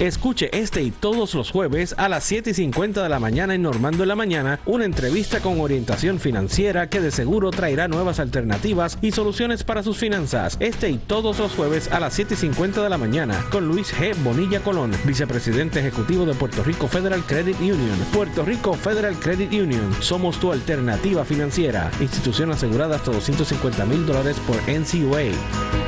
[0.00, 3.62] Escuche este y todos los jueves a las 7 y 50 de la mañana en
[3.62, 8.96] Normando en la Mañana una entrevista con orientación financiera que de seguro traerá nuevas alternativas
[9.02, 10.56] y soluciones para sus finanzas.
[10.60, 13.92] Este y todos los jueves a las 7 y 50 de la mañana con Luis
[13.92, 14.14] G.
[14.22, 17.98] Bonilla Colón, vicepresidente ejecutivo de Puerto Rico Federal Credit Union.
[18.12, 19.92] Puerto Rico Federal Credit Union.
[20.00, 21.90] Somos tu alternativa financiera.
[22.00, 25.87] Institución asegurada hasta 250 mil dólares por NCUA.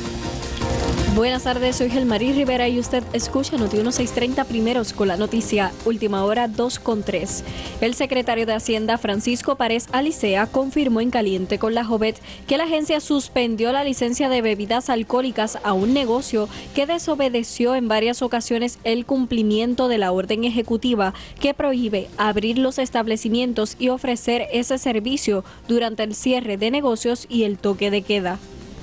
[1.13, 6.23] Buenas tardes, soy Gelmarí Rivera y usted escucha Noti 1630 primeros con la noticia Última
[6.23, 7.43] Hora 2 con 3.
[7.81, 12.63] El secretario de Hacienda Francisco Párez Alicea confirmó en caliente con la Jovet que la
[12.63, 18.79] agencia suspendió la licencia de bebidas alcohólicas a un negocio que desobedeció en varias ocasiones
[18.85, 25.43] el cumplimiento de la orden ejecutiva que prohíbe abrir los establecimientos y ofrecer ese servicio
[25.67, 28.39] durante el cierre de negocios y el toque de queda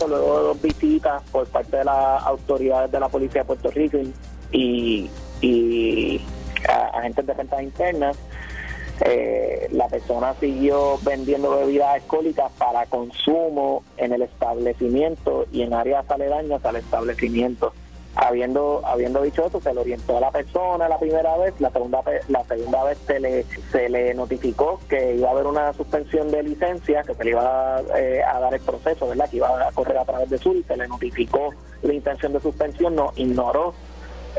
[0.06, 3.98] luego de dos visitas por parte de las autoridades de la Policía de Puerto Rico
[4.52, 6.20] y, y
[6.68, 8.16] agentes de rentas internas,
[9.00, 16.10] eh, la persona siguió vendiendo bebidas alcohólicas para consumo en el establecimiento y en áreas
[16.10, 17.72] aledañas al establecimiento.
[18.20, 22.02] Habiendo, habiendo dicho eso, se le orientó a la persona la primera vez, la segunda,
[22.26, 26.42] la segunda vez se le, se le notificó que iba a haber una suspensión de
[26.42, 29.30] licencia, que se le iba eh, a dar el proceso, ¿verdad?
[29.30, 32.96] que iba a correr a través de y se le notificó la intención de suspensión,
[32.96, 33.74] no ignoró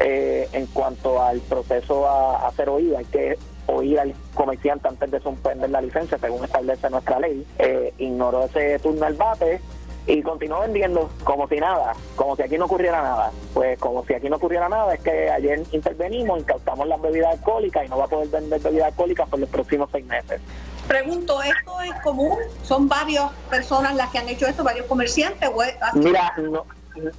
[0.01, 3.37] eh, en cuanto al proceso a, a ser oído, hay que
[3.67, 8.79] oír al comerciante antes de suspender la licencia, según establece nuestra ley, eh, ignoró ese
[8.79, 9.61] turno al bate
[10.09, 13.31] y continuó vendiendo como si nada, como si aquí no ocurriera nada.
[13.53, 17.85] Pues como si aquí no ocurriera nada, es que ayer intervenimos, incautamos las bebidas alcohólicas
[17.85, 20.41] y no va a poder vender bebidas alcohólicas por los próximos seis meses.
[20.87, 22.39] Pregunto, ¿esto es común?
[22.63, 25.47] ¿Son varias personas las que han hecho esto, varios comerciantes?
[25.93, 26.33] Mira,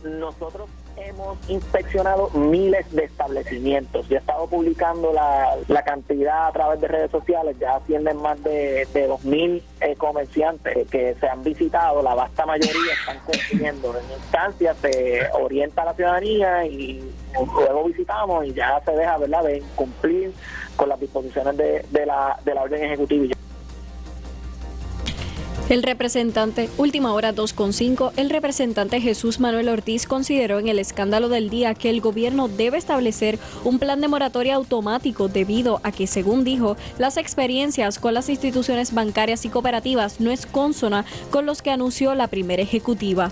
[0.03, 0.68] nosotros
[1.00, 4.08] hemos inspeccionado miles de establecimientos.
[4.08, 8.86] Yo he estado publicando la, cantidad a través de redes sociales, ya ascienden más de,
[8.92, 13.96] de 2.000 eh, comerciantes que se han visitado, la vasta mayoría están cumpliendo.
[13.98, 17.02] En instancias se orienta a la ciudadanía y
[17.34, 19.44] luego visitamos y ya se deja ¿verdad?
[19.44, 20.32] de cumplir
[20.76, 23.34] con las disposiciones de, de, la, de la orden ejecutiva.
[25.70, 31.48] El representante, última hora 2.5, el representante Jesús Manuel Ortiz consideró en el escándalo del
[31.48, 36.42] día que el gobierno debe establecer un plan de moratoria automático debido a que, según
[36.42, 41.70] dijo, las experiencias con las instituciones bancarias y cooperativas no es consona con los que
[41.70, 43.30] anunció la primera ejecutiva.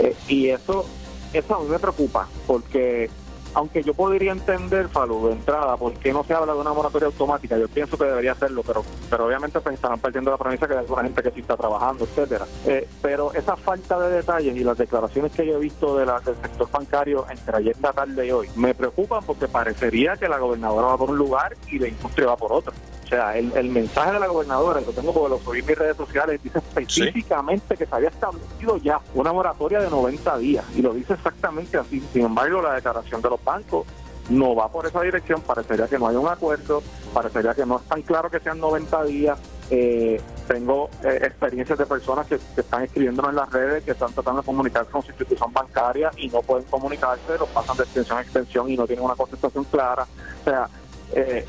[0.00, 0.86] Eh, y eso,
[1.32, 3.10] eso a mí me preocupa, porque
[3.54, 7.06] aunque yo podría entender, Falo, de entrada, por qué no se habla de una moratoria
[7.06, 10.72] automática, yo pienso que debería hacerlo, pero pero obviamente pues estarán perdiendo la premisa que
[10.72, 12.46] hay alguna gente que sí está trabajando, etcétera.
[12.66, 16.20] Eh, pero esa falta de detalles y las declaraciones que yo he visto de la,
[16.20, 20.38] del sector bancario entre ayer la tarde y hoy me preocupan porque parecería que la
[20.38, 22.72] gobernadora va por un lugar y la industria va por otro.
[23.04, 25.78] O sea, el, el mensaje de la gobernadora, lo tengo porque lo subí en mis
[25.78, 30.82] redes sociales, dice específicamente que se había establecido ya una moratoria de 90 días y
[30.82, 32.02] lo dice exactamente así.
[32.12, 33.86] Sin embargo, la declaración de los bancos
[34.30, 37.82] no va por esa dirección, parecería que no hay un acuerdo, parecería que no es
[37.82, 39.38] tan claro que sean 90 días.
[39.70, 44.40] Eh, tengo eh, experiencias de personas que, están escribiéndonos en las redes, que están tratando
[44.40, 48.22] de comunicarse con su institución bancaria y no pueden comunicarse, los pasan de extensión a
[48.22, 50.06] extensión y no tienen una contestación clara.
[50.40, 50.68] O sea,
[51.14, 51.44] eh,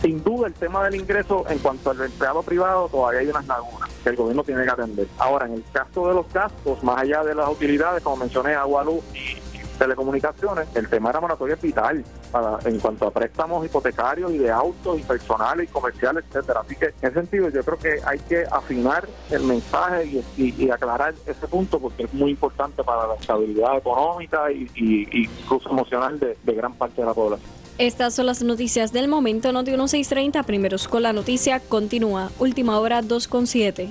[0.00, 3.90] sin duda, el tema del ingreso en cuanto al empleado privado todavía hay unas lagunas
[4.02, 5.06] que el gobierno tiene que atender.
[5.18, 8.82] Ahora, en el caso de los gastos, más allá de las utilidades, como mencioné, agua,
[8.82, 9.38] luz y,
[9.78, 14.36] telecomunicaciones, el tema de la moratoria es vital para, en cuanto a préstamos hipotecarios y
[14.36, 16.60] de autos y personales y comerciales, etcétera.
[16.60, 21.14] Así que en ese sentido yo creo que hay que afinar el mensaje y, aclarar
[21.26, 24.68] ese punto porque es muy importante para la estabilidad económica y,
[25.12, 27.59] incluso emocional de gran parte de la población.
[27.80, 29.52] Estas son las noticias del momento.
[29.52, 32.30] Noti 1630, primeros con la noticia, continúa.
[32.38, 33.88] Última hora 2.7.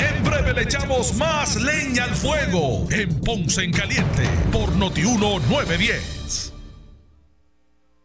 [0.00, 6.49] En breve le echamos más leña al fuego en Ponce en Caliente por Noti 1910.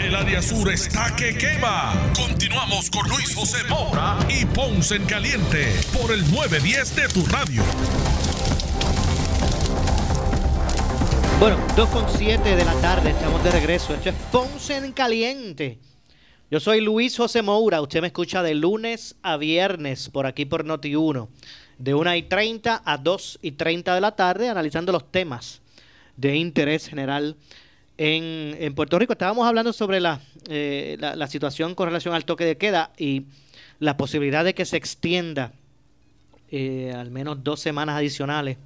[0.00, 1.92] El área sur está que quema.
[2.16, 7.62] Continuamos con Luis José Moura y Ponce en Caliente por el 910 de tu radio.
[11.38, 13.92] Bueno, 2.7 de la tarde, estamos de regreso.
[13.94, 15.78] Esto es Ponce en Caliente.
[16.50, 17.82] Yo soy Luis José Moura.
[17.82, 21.28] Usted me escucha de lunes a viernes por aquí por Noti1,
[21.76, 25.60] de 1 y 30 a 2 y 30 de la tarde, analizando los temas
[26.16, 27.36] de interés general
[28.00, 29.12] en, en Puerto Rico.
[29.12, 33.24] Estábamos hablando sobre la, eh, la, situación con relación al toque de queda y
[33.78, 35.52] la posibilidad de que se extienda
[36.50, 38.56] eh, al menos dos semanas adicionales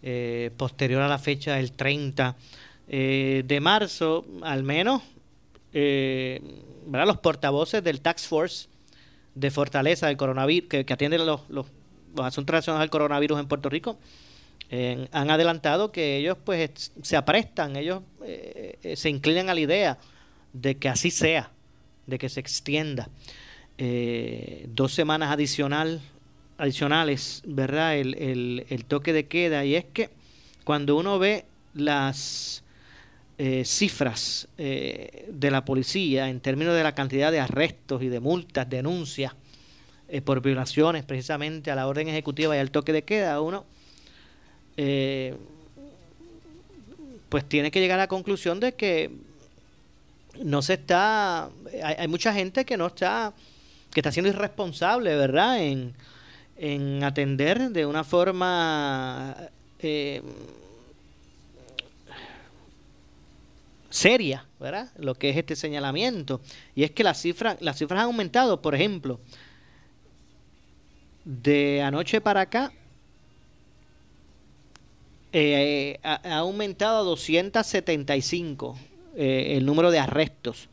[0.00, 2.36] eh, posterior a la fecha del 30
[2.86, 5.02] eh, de marzo, al menos
[5.72, 6.40] eh,
[6.88, 8.68] los portavoces del Tax Force
[9.34, 11.66] de Fortaleza del coronavirus, que, que atiende los, los,
[12.14, 13.98] los asuntos relacionados al coronavirus en Puerto Rico,
[15.12, 19.98] han adelantado que ellos pues se aprestan, ellos eh, eh, se inclinan a la idea
[20.54, 21.50] de que así sea,
[22.06, 23.10] de que se extienda
[23.76, 26.00] eh, dos semanas adicional,
[26.56, 27.98] adicionales, ¿verdad?
[27.98, 29.62] El, el, el toque de queda.
[29.66, 30.08] Y es que
[30.64, 32.64] cuando uno ve las
[33.36, 38.70] eh, cifras de la policía en términos de la cantidad de arrestos y de multas,
[38.70, 39.34] denuncias
[40.24, 43.66] por violaciones precisamente a la orden ejecutiva y al toque de queda, uno
[44.76, 45.36] eh,
[47.28, 49.10] pues tiene que llegar a la conclusión de que
[50.42, 51.44] no se está,
[51.82, 53.32] hay, hay mucha gente que no está,
[53.92, 55.62] que está siendo irresponsable, ¿verdad?
[55.62, 55.94] En,
[56.56, 59.36] en atender de una forma
[59.80, 60.22] eh,
[63.90, 64.90] seria, ¿verdad?
[64.96, 66.40] Lo que es este señalamiento.
[66.74, 69.18] Y es que las cifras, las cifras han aumentado, por ejemplo,
[71.24, 72.72] de anoche para acá,
[75.32, 78.78] eh, ha, aumentado a 275
[79.16, 80.68] eh, el número de arrestos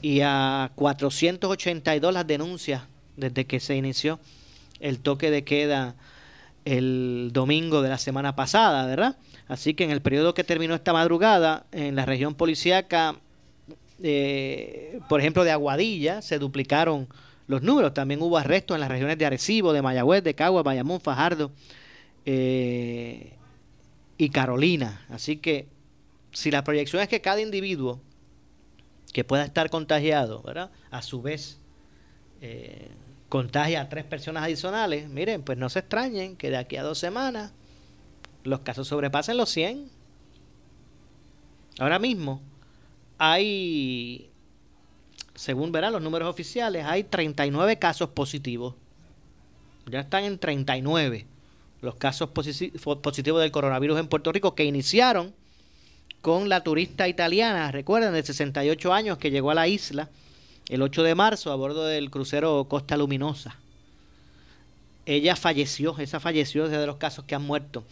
[0.00, 2.82] y a 482 las denuncias
[3.16, 4.20] desde que se inició
[4.78, 5.96] el toque de queda
[6.64, 9.16] el domingo de la semana pasada, ¿verdad?
[9.48, 13.16] Así que en el periodo que terminó esta madrugada, en la región policíaca,
[14.02, 17.08] eh, por ejemplo, de Aguadilla, se duplicaron
[17.48, 17.92] los números.
[17.92, 21.50] También hubo arrestos en las regiones de Arecibo, de Mayagüez, de Cagua, Bayamón, Fajardo
[24.20, 25.06] y Carolina.
[25.08, 25.66] Así que
[26.30, 28.02] si la proyección es que cada individuo
[29.14, 30.70] que pueda estar contagiado, ¿verdad?
[30.90, 31.58] A su vez,
[32.42, 32.90] eh,
[33.30, 36.98] contagia a tres personas adicionales, miren, pues no se extrañen que de aquí a dos
[36.98, 37.54] semanas
[38.44, 39.90] los casos sobrepasen los 100.
[41.78, 42.42] Ahora mismo
[43.16, 44.30] hay,
[45.34, 48.74] según verán los números oficiales, hay 39 casos positivos.
[49.86, 51.26] Ya están en 39
[51.82, 55.32] los casos posi- positivos del coronavirus en Puerto Rico que iniciaron
[56.20, 60.10] con la turista italiana, recuerden, de 68 años que llegó a la isla
[60.68, 63.56] el 8 de marzo a bordo del crucero Costa Luminosa.
[65.06, 67.84] Ella falleció, esa falleció desde los casos que han muerto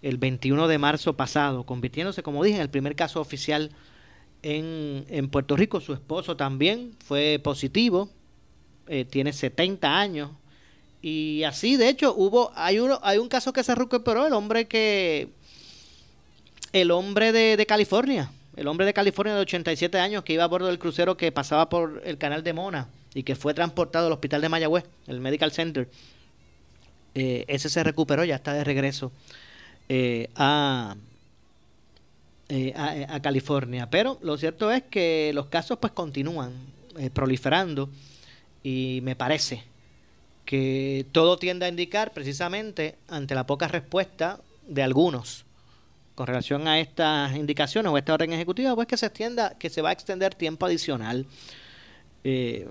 [0.00, 3.70] el 21 de marzo pasado, convirtiéndose, como dije, en el primer caso oficial
[4.42, 5.80] en, en Puerto Rico.
[5.80, 8.08] Su esposo también fue positivo,
[8.86, 10.30] eh, tiene 70 años.
[11.02, 14.68] Y así, de hecho, hubo, hay uno, hay un caso que se recuperó, el hombre
[14.68, 15.30] que,
[16.72, 20.68] el hombre de, California, el hombre de California de 87 años que iba a bordo
[20.68, 24.40] del crucero que pasaba por el canal de Mona y que fue transportado al hospital
[24.40, 25.88] de Mayagüez, el Medical Center.
[27.14, 29.12] Eh, ese se recuperó, ya está de regreso
[29.88, 30.96] eh, a,
[32.48, 33.90] eh, a, a California.
[33.90, 36.52] Pero lo cierto es que los casos pues continúan
[36.98, 37.88] eh, proliferando
[38.62, 39.64] y me parece
[40.44, 45.44] que todo tiende a indicar precisamente ante la poca respuesta de algunos
[46.14, 49.82] con relación a estas indicaciones o esta orden ejecutiva, pues que se extienda, que se
[49.82, 51.26] va a extender tiempo adicional.
[52.24, 52.68] Eh,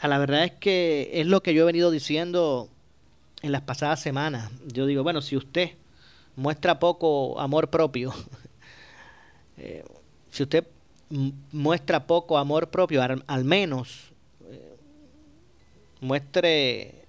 [0.00, 2.68] a la verdad es que es lo que yo he venido diciendo
[3.42, 4.50] en las pasadas semanas.
[4.72, 5.72] Yo digo, bueno, si usted
[6.34, 8.12] muestra poco amor propio,
[9.58, 9.84] eh,
[10.30, 10.66] si usted
[11.52, 14.12] muestra poco amor propio, al, menos
[14.50, 14.76] eh,
[16.00, 17.01] muestre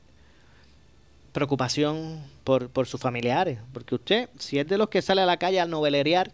[1.33, 3.59] preocupación por, por sus familiares.
[3.73, 6.31] Porque usted, si es de los que sale a la calle al novelerear,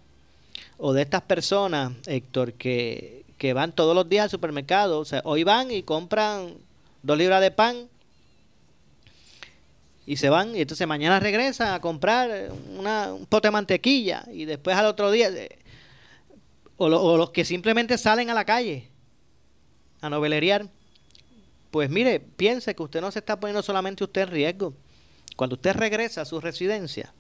[0.78, 5.22] o de estas personas, Héctor, que, que van todos los días al supermercado, o sea,
[5.24, 6.54] hoy van y compran
[7.02, 7.88] dos libras de pan
[10.06, 14.46] y se van y entonces mañana regresan a comprar una, un pote de mantequilla y
[14.46, 15.60] después al otro día eh,
[16.78, 18.90] o, o, los que simplemente salen a la calle
[20.02, 20.68] a noveleriar
[21.70, 24.74] pues mire piense que usted no se está poniendo solamente usted en riesgo
[25.40, 27.14] cuando usted regresa a su residencia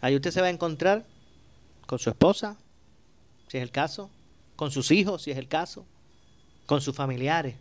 [0.00, 1.04] ahí usted se va a encontrar
[1.86, 2.56] con su esposa
[3.48, 4.08] si es el caso
[4.56, 5.84] con sus hijos si es el caso
[6.64, 7.54] con sus familiares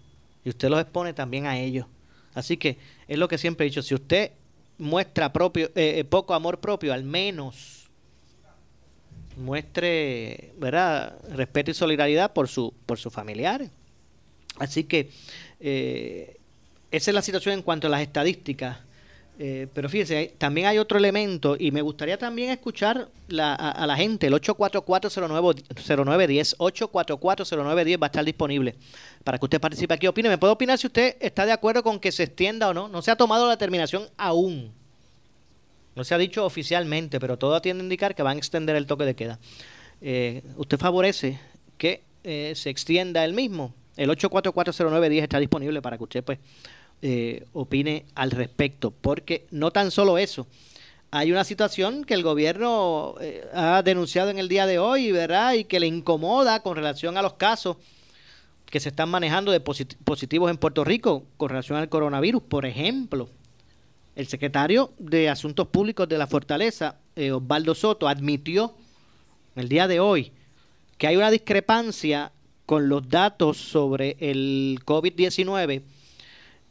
[0.46, 1.86] y usted los expone también a ellos
[2.34, 2.78] Así que
[3.08, 4.32] es lo que siempre he dicho, si usted
[4.78, 7.90] muestra propio, eh, eh, poco amor propio, al menos
[9.38, 11.18] muestre ¿verdad?
[11.30, 13.72] respeto y solidaridad por, su, por sus familiares.
[14.58, 15.12] Así que
[15.60, 16.38] eh,
[16.92, 18.80] esa es la situación en cuanto a las estadísticas
[19.40, 23.08] eh, pero fíjese, también hay otro elemento y me gustaría también escuchar
[23.40, 24.28] a, la gente.
[24.28, 28.76] El 844-0910, 844-0910 va a estar disponible
[29.24, 30.08] para que usted participe aquí.
[30.08, 32.88] Opine, me puede opinar si usted está de acuerdo con que se extienda o no.
[32.88, 34.72] No se ha tomado la determinación aún.
[35.96, 38.86] No se ha dicho oficialmente, pero todo tiende a indicar que van a extender el
[38.86, 39.40] toque de queda.
[40.02, 41.40] Eh, ¿Usted favorece
[41.78, 43.74] que eh, se extienda el mismo?
[43.98, 46.40] El 844-0910 está disponible para que usted pues
[47.02, 50.48] eh, opine al respecto, porque no tan solo eso,
[51.12, 55.54] hay una situación que el gobierno eh, ha denunciado en el día de hoy, ¿verdad?
[55.54, 57.78] Y que le incomoda con relación a los casos
[58.66, 62.42] que se están manejando de positivos en Puerto Rico con relación al coronavirus.
[62.44, 63.28] Por ejemplo,
[64.16, 68.74] el secretario de Asuntos Públicos de la Fortaleza, eh, Osvaldo Soto, admitió
[69.56, 70.32] el día de hoy
[70.98, 72.32] que hay una discrepancia
[72.66, 75.82] con los datos sobre el COVID-19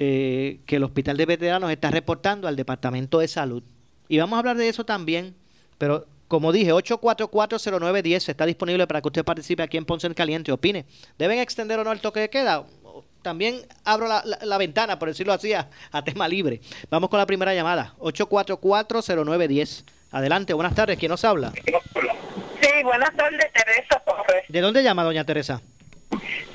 [0.03, 3.63] eh, que el Hospital de Veteranos está reportando al Departamento de Salud.
[4.09, 5.37] Y vamos a hablar de eso también,
[5.77, 10.53] pero como dije, 8440910 está disponible para que usted participe aquí en Ponce en Caliente,
[10.53, 10.87] opine.
[11.19, 12.65] ¿Deben extender o no el toque de queda?
[13.21, 15.69] También abro la, ventana, por decirlo así, a,
[16.03, 16.63] tema libre.
[16.89, 19.85] Vamos con la primera llamada, 8440910.
[20.13, 21.53] Adelante, buenas tardes, ¿quién nos habla?
[21.53, 24.03] Sí, buenas tardes, Teresa
[24.49, 25.61] ¿De dónde llama, doña Teresa?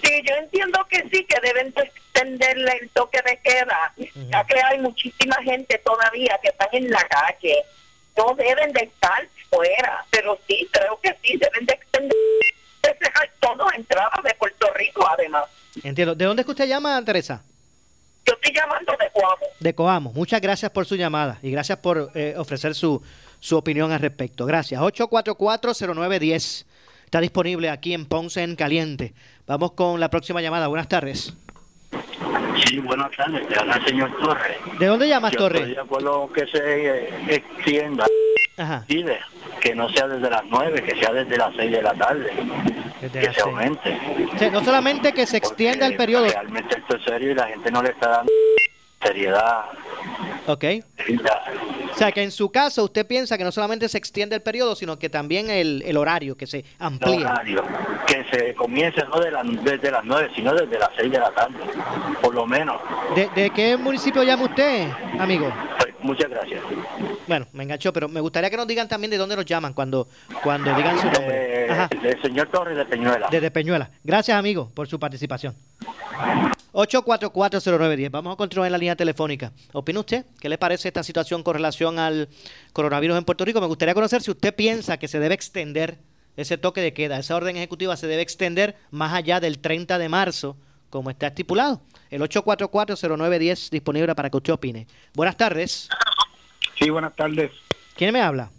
[0.04, 1.72] Sí, yo entiendo que sí, que deben
[2.16, 3.94] extenderle el toque de queda,
[4.30, 7.58] ya que hay muchísima gente todavía que están en la calle.
[8.18, 12.16] No deben de estar fuera, pero sí, creo que sí, deben de extender
[13.40, 15.46] todo entrada de Puerto Rico, además.
[15.84, 16.16] Entiendo.
[16.16, 17.44] ¿De dónde es que usted llama, Teresa?
[18.26, 19.46] Yo estoy llamando de Coamo.
[19.60, 20.14] De Coamo.
[20.14, 23.04] Muchas gracias por su llamada y gracias por eh, ofrecer su,
[23.40, 24.46] su opinión al respecto.
[24.46, 24.82] Gracias.
[24.82, 26.66] 844-0910.
[27.06, 29.14] Está disponible aquí en Ponce en Caliente.
[29.46, 30.68] Vamos con la próxima llamada.
[30.68, 31.36] Buenas tardes.
[32.66, 33.48] Sí, buenas tardes.
[33.48, 34.58] Te habla el señor Torres.
[34.80, 35.62] ¿De dónde llamas, Yo Torres?
[35.62, 38.06] Estoy de acuerdo que se eh, extienda.
[38.58, 38.86] Ajá.
[39.60, 42.32] que no sea desde las 9, que sea desde las 6 de la tarde.
[43.12, 44.00] que se aumente.
[44.52, 46.28] no solamente que se extienda el periodo.
[46.28, 48.32] Realmente esto es serio y la gente no le está dando
[49.06, 49.66] seriedad.
[50.48, 50.64] Ok.
[51.94, 54.76] O sea, que en su caso usted piensa que no solamente se extiende el periodo,
[54.76, 57.18] sino que también el, el horario, que se amplíe.
[57.18, 57.64] El horario,
[58.06, 59.32] que se comience no de
[59.64, 61.56] desde las 9, sino desde las 6 de la tarde,
[62.22, 62.80] por lo menos.
[63.16, 64.90] ¿De, de qué municipio llama usted,
[65.20, 65.52] amigo?
[65.80, 66.62] Pues, muchas gracias.
[67.28, 70.08] Bueno, me enganchó, pero me gustaría que nos digan también de dónde nos llaman cuando,
[70.44, 71.70] cuando digan su nombre.
[71.70, 71.90] Ajá.
[72.02, 73.28] del señor Torres de Peñuela.
[73.32, 73.90] Desde Peñuela.
[74.04, 75.56] Gracias, amigo, por su participación.
[76.74, 78.12] 8440910.
[78.12, 79.52] Vamos a continuar en la línea telefónica.
[79.72, 80.26] ¿Opina usted?
[80.40, 82.28] ¿Qué le parece esta situación con relación al
[82.74, 83.62] coronavirus en Puerto Rico?
[83.62, 85.98] Me gustaría conocer si usted piensa que se debe extender
[86.38, 90.10] ese toque de queda, esa orden ejecutiva se debe extender más allá del 30 de
[90.10, 90.58] marzo,
[90.90, 91.82] como está estipulado.
[92.10, 94.88] El 8440910 disponible para que usted opine.
[95.14, 95.90] Buenas tardes.
[96.80, 97.52] Sí, buenas tardes.
[97.96, 98.50] ¿Quién me habla?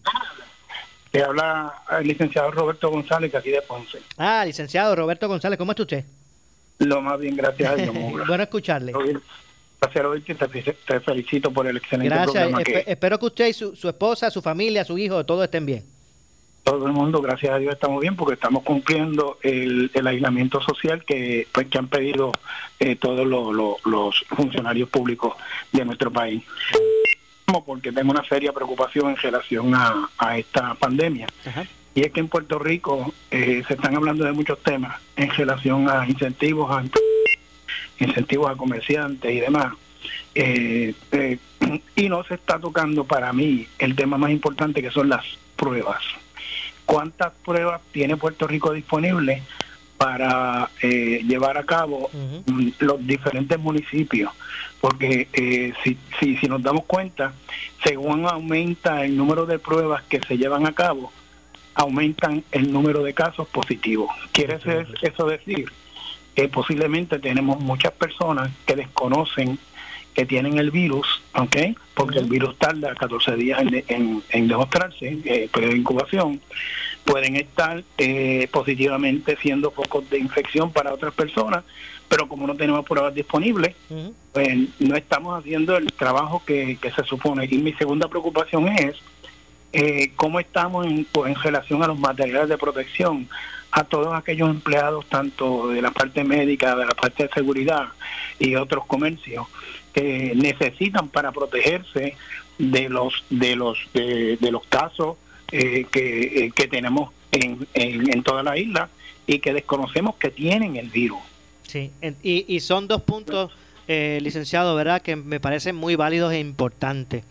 [1.13, 4.01] Le habla el licenciado Roberto González, aquí de Ponce.
[4.17, 6.05] Ah, licenciado Roberto González, ¿cómo está usted?
[6.79, 7.95] Lo más bien, gracias a Dios.
[8.27, 8.93] bueno escucharle.
[9.79, 12.33] Placer oírte, te, te felicito por el excelente gracias.
[12.33, 12.65] programa.
[12.65, 12.85] que...
[12.87, 15.85] Espero que usted y su, su, esposa, su familia, su hijo, todos estén bien.
[16.65, 21.05] Todo el mundo, gracias a Dios, estamos bien porque estamos cumpliendo el, el aislamiento social
[21.05, 22.33] que, pues, que han pedido
[22.81, 25.35] eh, todos los, los, los funcionarios públicos
[25.73, 26.43] de nuestro país
[27.65, 31.27] porque tengo una seria preocupación en relación a, a esta pandemia.
[31.95, 35.89] Y es que en Puerto Rico eh, se están hablando de muchos temas en relación
[35.89, 36.85] a incentivos a
[37.99, 39.73] incentivos a comerciantes y demás.
[40.35, 41.39] Eh, eh,
[41.97, 45.25] y no se está tocando para mí el tema más importante que son las
[45.57, 46.03] pruebas.
[46.85, 49.43] ¿Cuántas pruebas tiene Puerto Rico disponibles
[49.97, 52.11] para eh, llevar a cabo
[52.79, 54.31] los diferentes municipios?
[54.87, 57.33] Porque eh, si, si, si nos damos cuenta,
[57.83, 61.13] según aumenta el número de pruebas que se llevan a cabo,
[61.75, 64.13] aumentan el número de casos positivos.
[64.31, 64.61] ¿Quiere
[65.03, 65.73] eso decir
[66.37, 69.59] que posiblemente tenemos muchas personas que desconocen
[70.15, 71.57] que tienen el virus, ¿ok?
[71.93, 76.41] Porque el virus tarda 14 días en, en, demostrarse, eh, periodo de incubación,
[77.05, 81.65] pueden estar eh, positivamente siendo focos de infección para otras personas,
[82.09, 83.75] pero como no tenemos pruebas disponibles,
[84.33, 87.49] pues no estamos haciendo el trabajo que, que se supone.
[87.51, 88.97] Y mi segunda preocupación es
[89.73, 93.29] eh, cómo estamos en, pues, en relación a los materiales de protección
[93.73, 97.89] a todos aquellos empleados, tanto de la parte médica, de la parte de seguridad
[98.39, 99.47] y otros comercios,
[99.93, 102.17] que necesitan para protegerse
[102.59, 105.19] de los de los de, los casos
[105.53, 108.89] eh, que, eh, que, tenemos en, en, toda la isla
[109.27, 111.21] y que desconocemos que tienen el virus.
[111.77, 113.53] Sí, y, y son dos puntos,
[113.87, 117.25] eh, licenciado, ¿verdad?, que me parecen muy válidos e importantes.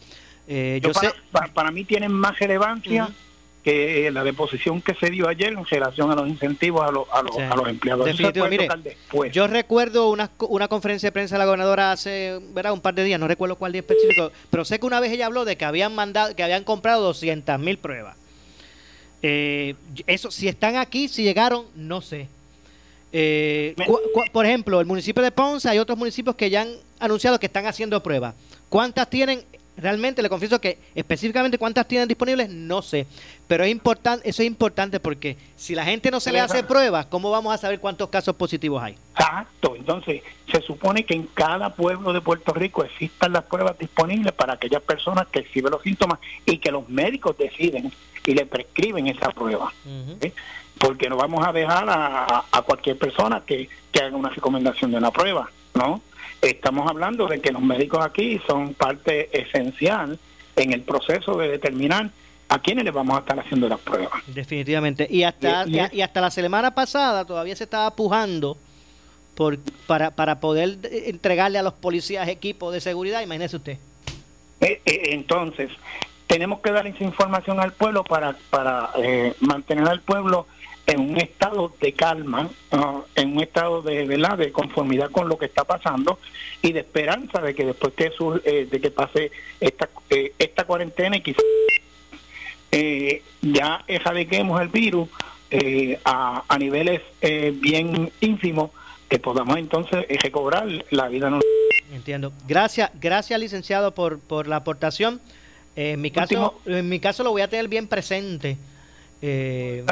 [0.47, 1.15] yo, para, sé...
[1.53, 3.09] para, mí tienen más relevancia
[3.63, 7.23] que la deposición que se dio ayer en relación a los incentivos a, los, a,
[7.23, 8.07] los, a los empleados.
[9.31, 12.73] yo recuerdo una, una conferencia de prensa de la gobernadora hace ¿verdad?
[12.73, 15.25] un par de días, no recuerdo cuál día específico, pero sé que una vez ella
[15.25, 18.15] habló de que habían mandado, que habían comprado 200 mil pruebas.
[19.23, 19.73] Eh,
[20.05, 22.27] eso, si están aquí, si llegaron, no sé.
[23.17, 23.75] Eh,
[24.33, 27.65] por ejemplo, el municipio de Ponce, hay otros municipios que ya han anunciado que están
[27.65, 28.35] haciendo pruebas.
[28.67, 29.45] ¿Cuántas tienen?
[29.77, 33.07] realmente le confieso que específicamente cuántas tienen disponibles, no sé.
[33.47, 37.05] Pero es importante, eso es importante porque si la gente no se le hace pruebas,
[37.07, 38.95] ¿cómo vamos a saber cuántos casos positivos hay?
[39.11, 44.33] Exacto, entonces se supone que en cada pueblo de Puerto Rico existan las pruebas disponibles
[44.33, 47.91] para aquellas personas que exhiben los síntomas y que los médicos deciden
[48.25, 49.71] y le prescriben esa prueba.
[50.77, 54.97] Porque no vamos a dejar a, a cualquier persona que, que haga una recomendación de
[54.97, 56.01] una prueba, ¿no?
[56.41, 60.19] Estamos hablando de que los médicos aquí son parte esencial
[60.55, 62.09] en el proceso de determinar
[62.49, 64.11] a quiénes le vamos a estar haciendo las pruebas.
[64.27, 65.07] Definitivamente.
[65.09, 68.57] Y hasta, y, hasta la semana pasada todavía se estaba pujando
[69.33, 69.57] por,
[69.87, 73.77] para, para poder entregarle a los policías equipos de seguridad, imagínese usted.
[74.61, 75.71] Eh, eh, entonces,
[76.27, 80.47] tenemos que dar esa información al pueblo para, para eh, mantener al pueblo
[80.87, 84.37] en un estado de calma, ah, en un estado de, ¿verdad?
[84.37, 86.19] de conformidad con lo que está pasando
[86.61, 88.11] y de esperanza de que después que,
[88.43, 91.43] eh, de que pase esta, eh, esta cuarentena y quizás
[92.71, 95.09] eh, ya erradiquemos el virus
[95.49, 98.71] eh, a, a niveles bien ínfimos,
[99.09, 101.43] que podamos entonces recobrar la vida normal.
[101.91, 102.33] Entiendo.
[102.47, 105.21] Gracias, gracias licenciado por, por la aportación.
[105.75, 108.57] en mi caso, en mi caso lo voy a tener bien presente
[109.21, 109.83] eh,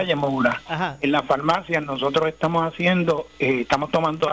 [1.01, 4.29] En la farmacia nosotros estamos haciendo, eh, estamos tomando,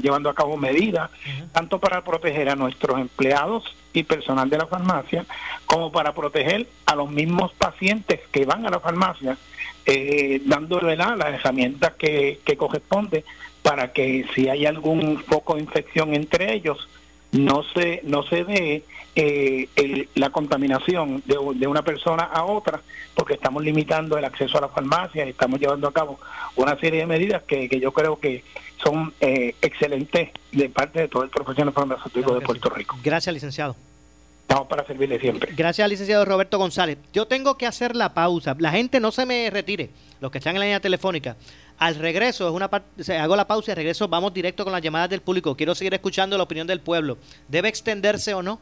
[0.00, 1.10] llevando a cabo medidas,
[1.52, 5.24] tanto para proteger a nuestros empleados y personal de la farmacia,
[5.64, 9.36] como para proteger a los mismos pacientes que van a la farmacia,
[9.84, 13.24] eh, dándole las herramientas que, que corresponde
[13.62, 16.88] para que si hay algún foco de infección entre ellos,
[17.32, 18.84] no se no se dé
[19.16, 22.82] eh, la contaminación de, de, una persona a otra
[23.14, 26.20] porque estamos limitando el acceso a la farmacia y estamos llevando a cabo
[26.54, 28.44] una serie de medidas que, que yo creo que
[28.76, 32.98] son eh, excelentes de parte de todo el profesional farmacéutico de Puerto Rico.
[33.02, 33.74] Gracias, licenciado.
[34.42, 35.52] Estamos para servirle siempre.
[35.56, 36.98] Gracias, licenciado Roberto González.
[37.12, 38.54] Yo tengo que hacer la pausa.
[38.58, 39.90] La gente no se me retire,
[40.20, 41.36] los que están en la línea telefónica.
[41.78, 45.10] Al regreso, es una parte, hago la pausa y regreso, vamos directo con las llamadas
[45.10, 45.56] del público.
[45.56, 47.18] Quiero seguir escuchando la opinión del pueblo.
[47.48, 48.60] ¿Debe extenderse o no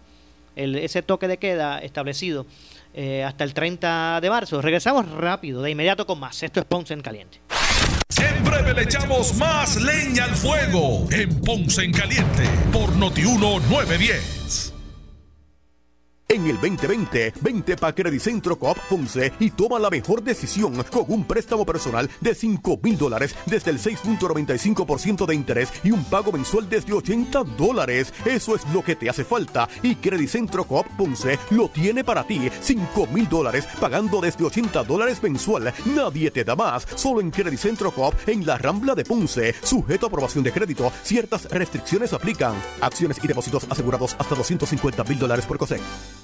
[0.56, 2.46] el, ese toque de queda establecido
[2.92, 4.60] eh, hasta el 30 de marzo?
[4.60, 6.42] Regresamos rápido, de inmediato con más.
[6.42, 7.40] Esto es Ponce en Caliente.
[8.08, 14.73] Siempre le echamos más leña al fuego en Ponce en Caliente por Notiuno 910.
[16.34, 21.24] En el 2020, vente para Credicentro Coop Ponce y toma la mejor decisión con un
[21.24, 26.68] préstamo personal de 5 mil dólares desde el 6.95% de interés y un pago mensual
[26.68, 28.12] desde 80 dólares.
[28.24, 32.50] Eso es lo que te hace falta y Credicentro Coop Ponce lo tiene para ti.
[32.60, 35.72] 5 mil dólares pagando desde 80 dólares mensual.
[35.84, 36.84] Nadie te da más.
[36.96, 39.54] Solo en Credicentro Coop en la Rambla de Ponce.
[39.62, 40.90] Sujeto a aprobación de crédito.
[41.04, 42.56] Ciertas restricciones aplican.
[42.80, 46.23] Acciones y depósitos asegurados hasta 250 mil dólares por COSEC.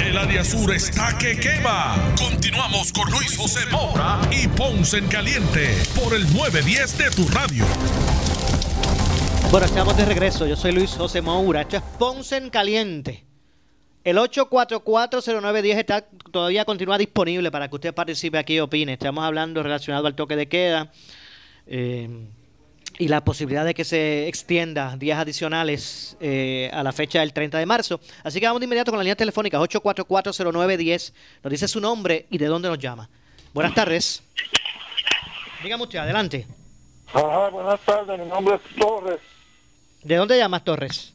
[0.00, 2.12] El área sur está que quema.
[2.18, 7.64] Continuamos con Luis José Moura y Ponce en Caliente por el 910 de tu radio.
[9.50, 10.46] Bueno, estamos de regreso.
[10.46, 11.60] Yo soy Luis José Moura.
[11.60, 13.24] Esto es Ponce en Caliente.
[14.04, 18.94] El 8440910 está todavía continúa disponible para que usted participe aquí y opine.
[18.94, 20.90] Estamos hablando relacionado al toque de queda.
[21.66, 22.26] Eh,
[22.98, 27.58] y la posibilidad de que se extienda días adicionales eh, a la fecha del 30
[27.58, 28.00] de marzo.
[28.22, 31.12] Así que vamos de inmediato con la línea telefónica 8440910.
[31.42, 33.08] Nos dice su nombre y de dónde nos llama.
[33.52, 34.22] Buenas tardes.
[35.62, 36.46] Dígame usted, adelante.
[37.12, 39.20] Ajá, buenas tardes, mi nombre es Torres.
[40.02, 41.12] ¿De dónde llamas, Torres?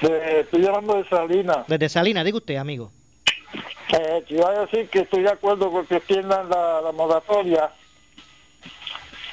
[0.00, 1.66] De, estoy llamando de Salinas.
[1.66, 2.92] Desde Salinas, diga usted, amigo.
[3.92, 7.70] Eh, te iba a decir que estoy de acuerdo con que extiendan la, la moratoria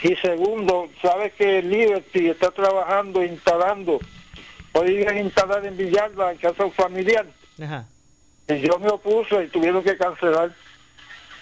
[0.01, 3.99] y segundo, sabes que Liberty está trabajando, instalando,
[4.73, 7.25] a instalar en Villalba, en casa familiar.
[7.61, 7.85] Ajá.
[8.47, 10.51] Y yo me opuse y tuvieron que cancelar.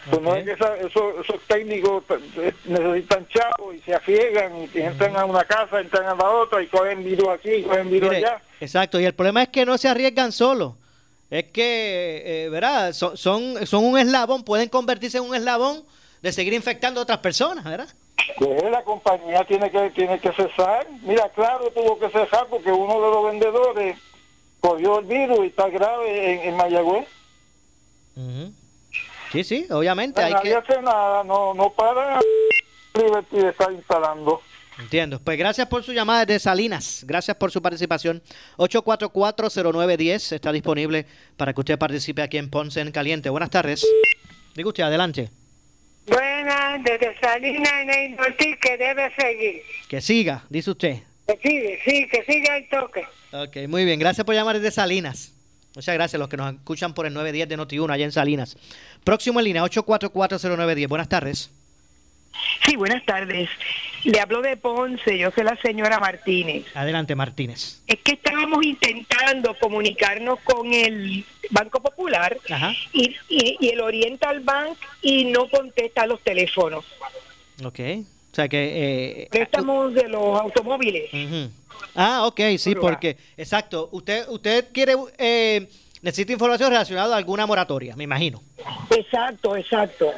[0.09, 2.03] Pues no es que esa- esos, esos técnicos
[2.37, 6.61] eh, necesitan chavos y se afiegan y entran a una casa, entran a la otra
[6.63, 8.41] y cogen virus aquí, cogen virus Mire, allá.
[8.61, 10.73] Exacto, y el problema es que no se arriesgan solos.
[11.29, 12.93] Es que, eh, ¿verdad?
[12.93, 15.83] Son, son, son un eslabón, pueden convertirse en un eslabón
[16.21, 17.89] de seguir infectando a otras personas, ¿verdad?
[18.37, 20.87] Pues la compañía tiene que tiene que cesar.
[21.01, 23.97] Mira, claro, tuvo que cesar porque uno de los vendedores
[24.59, 27.07] cogió el virus y está grave en, en Mayagüez.
[29.31, 30.21] Sí, sí, obviamente.
[30.21, 30.55] Hay nadie que...
[30.55, 32.19] hace nada, no, no para
[32.95, 34.41] Liberty de estar instalando.
[34.79, 35.19] Entiendo.
[35.19, 37.03] Pues gracias por su llamada desde Salinas.
[37.07, 38.21] Gracias por su participación.
[38.57, 41.05] 8440910 está disponible
[41.35, 43.29] para que usted participe aquí en Ponce en Caliente.
[43.29, 43.85] Buenas tardes.
[44.53, 45.31] Diga usted, adelante.
[46.07, 49.61] Buenas, desde Salinas en el norte que debe seguir.
[49.89, 50.97] Que siga, dice usted.
[51.27, 53.03] Que sigue, sí, que siga el toque.
[53.33, 53.99] Ok, muy bien.
[53.99, 55.33] Gracias por llamar desde Salinas.
[55.75, 58.57] Muchas gracias a los que nos escuchan por el 910 de Noti1 allá en Salinas.
[59.03, 60.87] Próximo en línea, 8440910.
[60.87, 61.51] Buenas tardes.
[62.65, 63.49] Sí, buenas tardes.
[64.03, 66.65] Le hablo de Ponce, yo soy la señora Martínez.
[66.75, 67.81] Adelante, Martínez.
[67.87, 72.37] Es que estábamos intentando comunicarnos con el Banco Popular
[72.93, 76.85] y, y- y el Oriental Bank y no contesta los teléfonos.
[77.63, 77.79] Ok.
[78.31, 79.21] O sea que...
[79.23, 81.09] eh, Préstamos de los automóviles.
[81.95, 85.67] Ah, ok, sí, porque, exacto, usted usted quiere, eh,
[86.07, 88.41] necesita información relacionada a alguna moratoria, me imagino.
[88.91, 90.13] Exacto, exacto.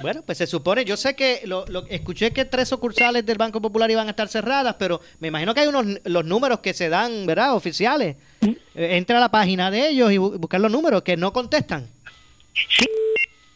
[0.00, 3.60] Bueno, pues se supone, yo sé que lo, lo- escuché que tres sucursales del Banco
[3.60, 6.88] Popular iban a estar cerradas, pero me imagino que hay unos los números que se
[6.88, 7.54] dan, ¿verdad?
[7.54, 8.16] Oficiales.
[8.42, 8.56] Eh,
[8.96, 11.88] entra a la página de ellos y bu- buscar los números que no contestan.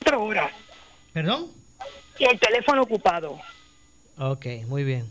[0.00, 0.50] Cuatro horas.
[1.12, 1.48] ¿Perdón?
[2.18, 3.38] Y el teléfono ocupado.
[4.18, 5.10] Ok, muy bien.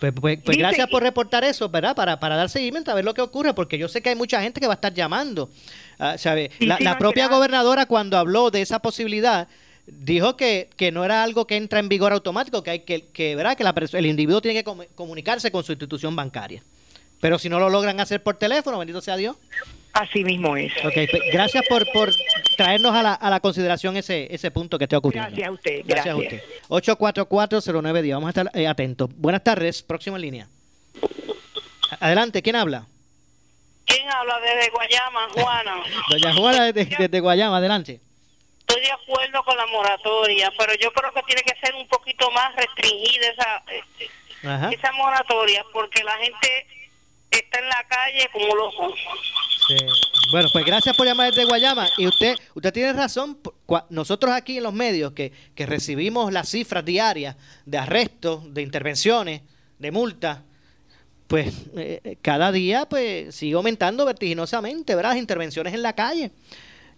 [0.00, 1.94] Pues, pues- pues gracias por reportar eso, ¿verdad?
[1.96, 4.40] Para, para dar seguimiento a ver lo que ocurre, porque yo sé que hay mucha
[4.40, 5.50] gente que va a estar llamando.
[5.98, 6.50] Ah, ¿sabe?
[6.60, 9.48] La, propia gobernadora cuando habló de esa posibilidad
[9.86, 13.36] dijo que, que no era algo que entra en vigor automático, que hay que, que
[13.36, 13.56] ¿verdad?
[13.56, 16.62] Que la el individuo tiene que comu- comunicarse con su institución bancaria.
[17.20, 19.36] Pero si no lo logran hacer por teléfono, bendito sea Dios.
[19.92, 20.72] Así mismo es.
[20.82, 22.10] Pues, gracias por, por
[22.56, 25.28] traernos a la, a la consideración ese, ese punto que esté ocurriendo.
[25.30, 25.80] Gracias a usted.
[25.86, 26.42] Gracias, a Gracias.
[26.68, 26.94] usted.
[26.98, 28.12] 8440910.
[28.14, 29.08] Vamos a estar eh, atentos.
[29.16, 29.82] Buenas tardes.
[29.82, 30.48] Próximo en línea.
[31.90, 32.42] A- Adelante.
[32.42, 32.86] ¿Quién habla?
[33.84, 35.82] ¿Quién habla desde Guayama, Juana?
[36.10, 37.58] Doña Juana desde, desde Guayama.
[37.58, 38.00] Adelante.
[38.60, 42.30] Estoy de acuerdo con la moratoria, pero yo creo que tiene que ser un poquito
[42.30, 44.10] más restringida esa, eh,
[44.42, 44.70] Ajá.
[44.70, 46.66] esa moratoria, porque la gente
[47.30, 48.94] está en la calle como loco.
[49.68, 49.76] Sí.
[50.30, 51.88] Bueno, pues gracias por llamar desde Guayama.
[51.98, 53.38] Y usted usted tiene razón.
[53.90, 59.42] Nosotros aquí en los medios que, que recibimos las cifras diarias de arrestos, de intervenciones,
[59.78, 60.40] de multas,
[61.26, 65.10] pues eh, eh, cada día pues sigue aumentando vertiginosamente, ¿verdad?
[65.10, 66.30] Las intervenciones en la calle.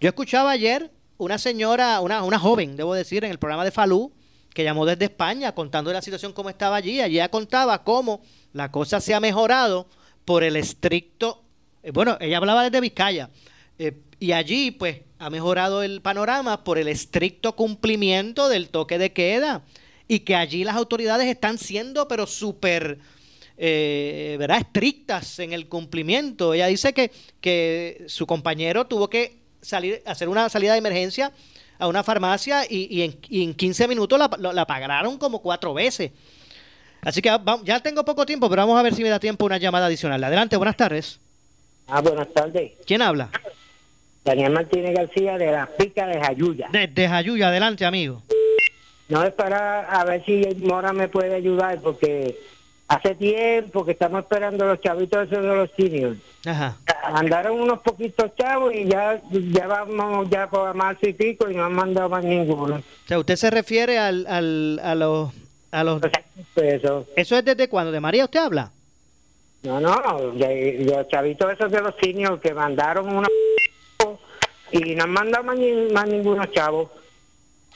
[0.00, 4.12] Yo escuchaba ayer una señora, una, una joven, debo decir, en el programa de Falú,
[4.52, 7.00] que llamó desde España contando de la situación cómo estaba allí.
[7.00, 8.22] Allí contaba cómo
[8.52, 9.86] la cosa se ha mejorado
[10.24, 11.44] por el estricto,
[11.82, 13.30] eh, bueno, ella hablaba desde Vizcaya,
[13.78, 19.12] eh, y allí pues ha mejorado el panorama por el estricto cumplimiento del toque de
[19.12, 19.62] queda
[20.08, 22.98] y que allí las autoridades están siendo pero súper
[23.58, 24.58] eh, ¿verdad?
[24.58, 26.54] estrictas en el cumplimiento.
[26.54, 31.32] Ella dice que, que su compañero tuvo que salir, hacer una salida de emergencia
[31.78, 36.12] a una farmacia y, en, y en, 15 minutos la, la, pagaron como cuatro veces.
[37.02, 37.30] Así que
[37.64, 40.22] ya tengo poco tiempo, pero vamos a ver si me da tiempo una llamada adicional.
[40.24, 41.20] Adelante, buenas tardes.
[41.86, 42.72] Ah, buenas tardes.
[42.84, 43.30] ¿Quién habla?
[44.24, 46.68] Daniel Martínez García de la Pica de Jayuya.
[46.72, 48.22] De, Jayuya, adelante, amigo.
[49.08, 52.36] No es para a ver si Mora me puede ayudar, porque
[52.88, 56.18] hace tiempo que estamos esperando los chavitos esos de los seniors.
[56.46, 56.76] Ajá.
[57.02, 61.64] Andaron unos poquitos chavos y ya, ya vamos ya por marzo y pico y no
[61.64, 62.76] han mandado más ninguno.
[62.76, 65.30] O sea, usted se refiere al, al, a los...
[65.72, 66.00] A los...
[67.16, 67.92] ¿Eso es desde cuándo?
[67.92, 68.70] ¿De María usted habla?
[69.62, 73.28] No, no, los chavitos esos de los seniors que mandaron unos
[74.70, 75.58] y no han mandado más,
[75.92, 76.90] más ninguno chavo.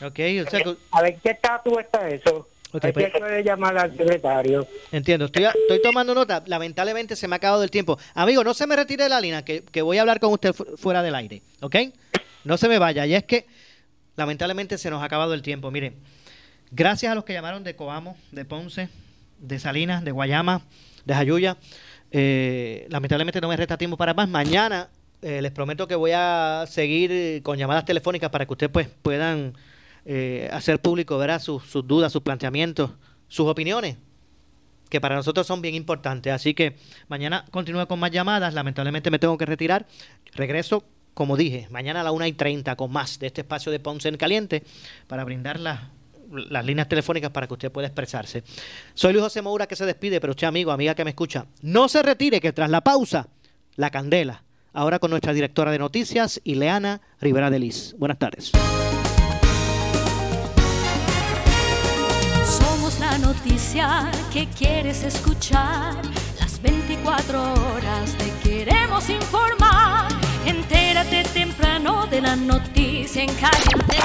[0.02, 0.60] Ok, o sea,
[0.92, 2.48] A ver qué estatus está eso.
[2.72, 4.66] Okay, pues, puede llamar al secretario.
[4.92, 6.42] Entiendo, estoy, estoy tomando nota.
[6.46, 7.98] Lamentablemente se me ha acabado el tiempo.
[8.14, 10.52] Amigo, no se me retire de la línea, que, que voy a hablar con usted
[10.52, 11.76] fuera del aire, ¿ok?
[12.44, 13.06] No se me vaya.
[13.06, 13.46] Y es que
[14.16, 15.70] lamentablemente se nos ha acabado el tiempo.
[15.70, 15.94] Mire,
[16.70, 18.88] gracias a los que llamaron de Coamo, de Ponce,
[19.38, 20.62] de Salinas, de Guayama,
[21.04, 21.56] de Jayuya.
[22.12, 24.28] Eh, lamentablemente no me resta tiempo para más.
[24.28, 24.90] Mañana
[25.22, 29.54] eh, les prometo que voy a seguir con llamadas telefónicas para que ustedes pues, puedan
[30.04, 31.40] eh, hacer público ¿verdad?
[31.40, 32.92] Sus, sus dudas, sus planteamientos,
[33.28, 33.96] sus opiniones,
[34.88, 36.32] que para nosotros son bien importantes.
[36.32, 36.76] Así que
[37.08, 38.54] mañana continúo con más llamadas.
[38.54, 39.86] Lamentablemente me tengo que retirar.
[40.32, 40.84] Regreso,
[41.14, 44.08] como dije, mañana a la 1 y 30 con más de este espacio de Ponce
[44.08, 44.64] en Caliente
[45.06, 45.80] para brindar las,
[46.30, 48.42] las líneas telefónicas para que usted pueda expresarse.
[48.94, 51.88] Soy Luis José Moura que se despide, pero usted, amigo, amiga que me escucha, no
[51.88, 53.28] se retire que tras la pausa,
[53.76, 57.94] la candela Ahora con nuestra directora de noticias, Ileana Rivera de Liz.
[57.98, 58.52] Buenas tardes.
[63.20, 65.94] Noticia que quieres escuchar.
[66.38, 70.08] Las 24 horas te queremos informar.
[70.46, 73.98] Entérate temprano de la noticia en caliente.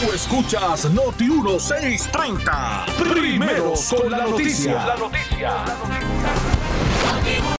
[0.00, 2.86] Tú escuchas Noti 1630.
[2.98, 4.86] Primeros con la noticia.
[4.86, 5.64] La noticia.